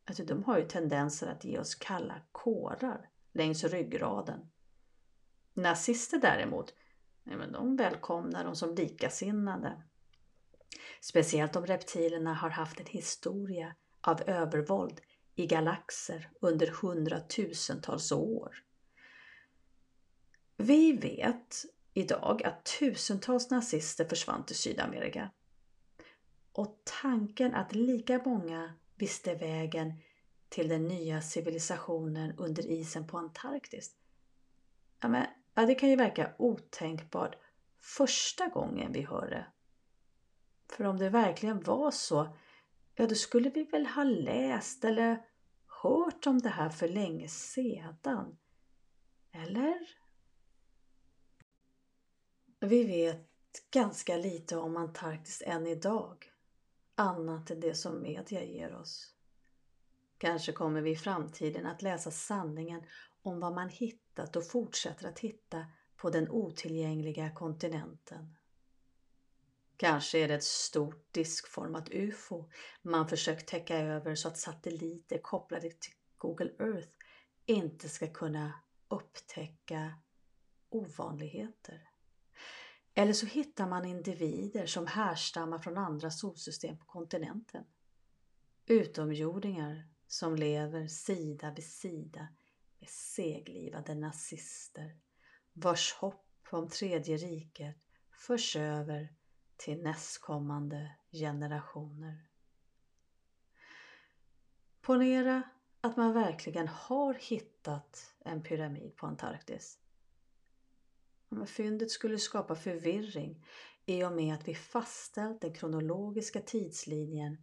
Alltså, 0.05 0.23
de 0.23 0.43
har 0.43 0.57
ju 0.57 0.67
tendenser 0.67 1.27
att 1.27 1.43
ge 1.43 1.59
oss 1.59 1.75
kalla 1.75 2.21
kårar 2.31 3.09
längs 3.33 3.63
ryggraden. 3.63 4.49
Nazister 5.53 6.17
däremot, 6.17 6.73
de 7.51 7.75
välkomnar 7.75 8.43
dem 8.43 8.55
som 8.55 8.75
likasinnade. 8.75 9.83
Speciellt 11.01 11.55
om 11.55 11.65
reptilerna 11.65 12.33
har 12.33 12.49
haft 12.49 12.79
en 12.79 12.85
historia 12.85 13.75
av 14.01 14.21
övervåld 14.29 15.01
i 15.35 15.47
galaxer 15.47 16.29
under 16.41 16.67
hundratusentals 16.67 18.11
år. 18.11 18.63
Vi 20.57 20.91
vet 20.91 21.65
idag 21.93 22.43
att 22.43 22.65
tusentals 22.79 23.49
nazister 23.49 24.05
försvann 24.05 24.45
till 24.45 24.55
Sydamerika. 24.55 25.31
Och 26.59 26.81
tanken 27.01 27.55
att 27.55 27.75
lika 27.75 28.21
många 28.25 28.73
visste 28.95 29.35
vägen 29.35 29.93
till 30.49 30.67
den 30.67 30.87
nya 30.87 31.21
civilisationen 31.21 32.33
under 32.37 32.67
isen 32.67 33.07
på 33.07 33.17
Antarktis. 33.17 33.95
Ja, 34.99 35.07
men, 35.07 35.25
ja, 35.53 35.65
det 35.65 35.75
kan 35.75 35.89
ju 35.89 35.95
verka 35.95 36.33
otänkbart 36.37 37.35
första 37.77 38.47
gången 38.47 38.91
vi 38.91 39.01
hör 39.01 39.29
det. 39.29 39.45
För 40.69 40.83
om 40.83 40.97
det 40.97 41.09
verkligen 41.09 41.63
var 41.63 41.91
så, 41.91 42.37
ja 42.95 43.07
då 43.07 43.15
skulle 43.15 43.49
vi 43.49 43.63
väl 43.63 43.85
ha 43.85 44.03
läst 44.03 44.85
eller 44.85 45.25
hört 45.65 46.27
om 46.27 46.39
det 46.39 46.49
här 46.49 46.69
för 46.69 46.87
länge 46.87 47.27
sedan. 47.27 48.37
Eller? 49.31 49.79
Vi 52.59 52.83
vet 52.83 53.71
ganska 53.71 54.17
lite 54.17 54.57
om 54.57 54.77
Antarktis 54.77 55.43
än 55.45 55.67
idag, 55.67 56.28
annat 56.99 57.51
än 57.51 57.59
det 57.59 57.75
som 57.75 58.01
media 58.01 58.43
ger 58.43 58.75
oss. 58.75 59.13
Kanske 60.17 60.51
kommer 60.51 60.81
vi 60.81 60.91
i 60.91 60.95
framtiden 60.95 61.65
att 61.65 61.81
läsa 61.81 62.11
sanningen 62.11 62.81
om 63.21 63.39
vad 63.39 63.53
man 63.53 63.69
hittat 63.69 64.35
och 64.35 64.47
fortsätter 64.47 65.07
att 65.07 65.19
hitta 65.19 65.65
på 65.95 66.09
den 66.09 66.29
otillgängliga 66.29 67.31
kontinenten. 67.31 68.35
Kanske 69.77 70.19
är 70.19 70.27
det 70.27 70.33
ett 70.33 70.43
stort 70.43 71.13
diskformat 71.13 71.89
UFO 71.91 72.49
man 72.81 73.07
försökt 73.07 73.49
täcka 73.49 73.77
över 73.77 74.15
så 74.15 74.27
att 74.27 74.37
satelliter 74.37 75.17
kopplade 75.17 75.69
till 75.69 75.93
Google 76.17 76.51
Earth 76.59 76.89
inte 77.45 77.89
ska 77.89 78.07
kunna 78.07 78.53
upptäcka 78.87 79.93
ovanligheter. 80.69 81.88
Eller 82.93 83.13
så 83.13 83.25
hittar 83.25 83.67
man 83.67 83.85
individer 83.85 84.65
som 84.65 84.87
härstammar 84.87 85.59
från 85.59 85.77
andra 85.77 86.11
solsystem 86.11 86.77
på 86.77 86.85
kontinenten. 86.85 87.63
Utomjordingar 88.65 89.87
som 90.07 90.35
lever 90.35 90.87
sida 90.87 91.51
vid 91.51 91.65
sida 91.65 92.27
med 92.79 92.89
seglivade 92.89 93.95
nazister 93.95 94.97
vars 95.53 95.93
hopp 95.93 96.25
om 96.51 96.69
tredje 96.69 97.17
riket 97.17 97.77
förs 98.11 98.55
över 98.55 99.13
till 99.57 99.83
nästkommande 99.83 100.91
generationer. 101.11 102.29
Ponera 104.81 105.43
att 105.81 105.97
man 105.97 106.13
verkligen 106.13 106.67
har 106.67 107.13
hittat 107.13 108.13
en 108.19 108.43
pyramid 108.43 108.95
på 108.95 109.07
Antarktis. 109.07 109.79
Men 111.29 111.47
fyndet 111.47 111.91
skulle 111.91 112.19
skapa 112.19 112.55
förvirring 112.55 113.45
i 113.85 114.03
och 114.03 114.11
med 114.11 114.33
att 114.33 114.47
vi 114.47 114.55
fastställt 114.55 115.41
den 115.41 115.53
kronologiska 115.53 116.41
tidslinjen 116.41 117.37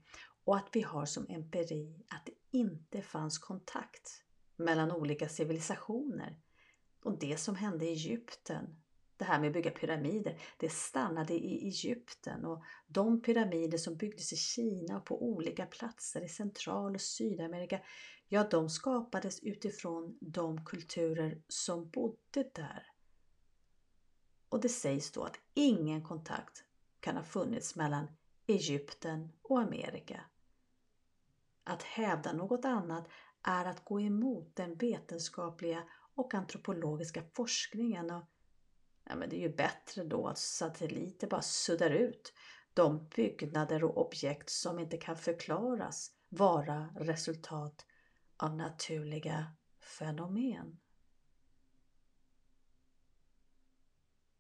och 0.45 0.57
att 0.57 0.69
vi 0.73 0.83
har 0.83 1.07
som 1.07 1.27
empiri 1.29 2.05
att 2.09 2.27
det 2.27 2.59
inte 2.59 3.03
fanns 3.03 3.39
kontakt 3.39 4.23
mellan 4.57 4.93
olika 4.93 5.29
civilisationer 5.29 6.37
och 7.03 7.19
det 7.19 7.37
som 7.37 7.55
hände 7.55 7.85
i 7.85 7.89
Egypten 7.89 8.77
det 9.17 9.25
här 9.25 9.41
med 9.41 9.47
att 9.47 9.55
bygga 9.55 9.71
pyramider, 9.71 10.39
det 10.57 10.73
stannade 10.73 11.35
i 11.35 11.67
Egypten 11.67 12.45
och 12.45 12.63
de 12.87 13.23
pyramider 13.23 13.79
som 13.79 13.97
byggdes 13.97 14.33
i 14.33 14.37
Kina 14.37 14.97
och 14.97 15.05
på 15.05 15.23
olika 15.23 15.67
platser 15.67 16.25
i 16.25 16.29
Central 16.29 16.95
och 16.95 17.01
Sydamerika, 17.01 17.81
ja 18.29 18.49
de 18.51 18.69
skapades 18.71 19.41
utifrån 19.43 20.19
de 20.21 20.65
kulturer 20.65 21.43
som 21.49 21.91
bodde 21.91 22.51
där. 22.55 22.87
Och 24.49 24.61
det 24.61 24.69
sägs 24.69 25.11
då 25.11 25.23
att 25.23 25.39
ingen 25.55 26.03
kontakt 26.03 26.65
kan 27.01 27.17
ha 27.17 27.23
funnits 27.23 27.77
mellan 27.77 28.07
Egypten 28.47 29.33
och 29.43 29.61
Amerika. 29.61 30.21
Att 31.65 31.83
hävda 31.83 32.33
något 32.33 32.65
annat 32.65 33.09
är 33.43 33.65
att 33.65 33.85
gå 33.85 34.01
emot 34.01 34.57
den 34.57 34.75
vetenskapliga 34.75 35.83
och 36.15 36.35
antropologiska 36.35 37.23
forskningen 37.33 38.11
och 38.11 38.25
ja, 39.05 39.17
men 39.17 39.29
det 39.29 39.37
är 39.37 39.41
ju 39.49 39.57
bättre 39.57 40.05
då 40.05 40.27
att 40.27 40.39
satelliter 40.39 41.27
bara 41.27 41.43
suddar 41.43 41.91
ut 41.91 42.33
de 42.75 43.09
byggnader 43.17 43.85
och 43.85 44.07
objekt 44.07 44.51
som 44.51 44.79
inte 44.79 44.97
kan 44.97 45.17
förklaras 45.17 46.11
vara 46.29 46.89
resultat 46.97 47.87
av 48.37 48.57
naturliga 48.57 49.47
fenomen. 49.81 50.79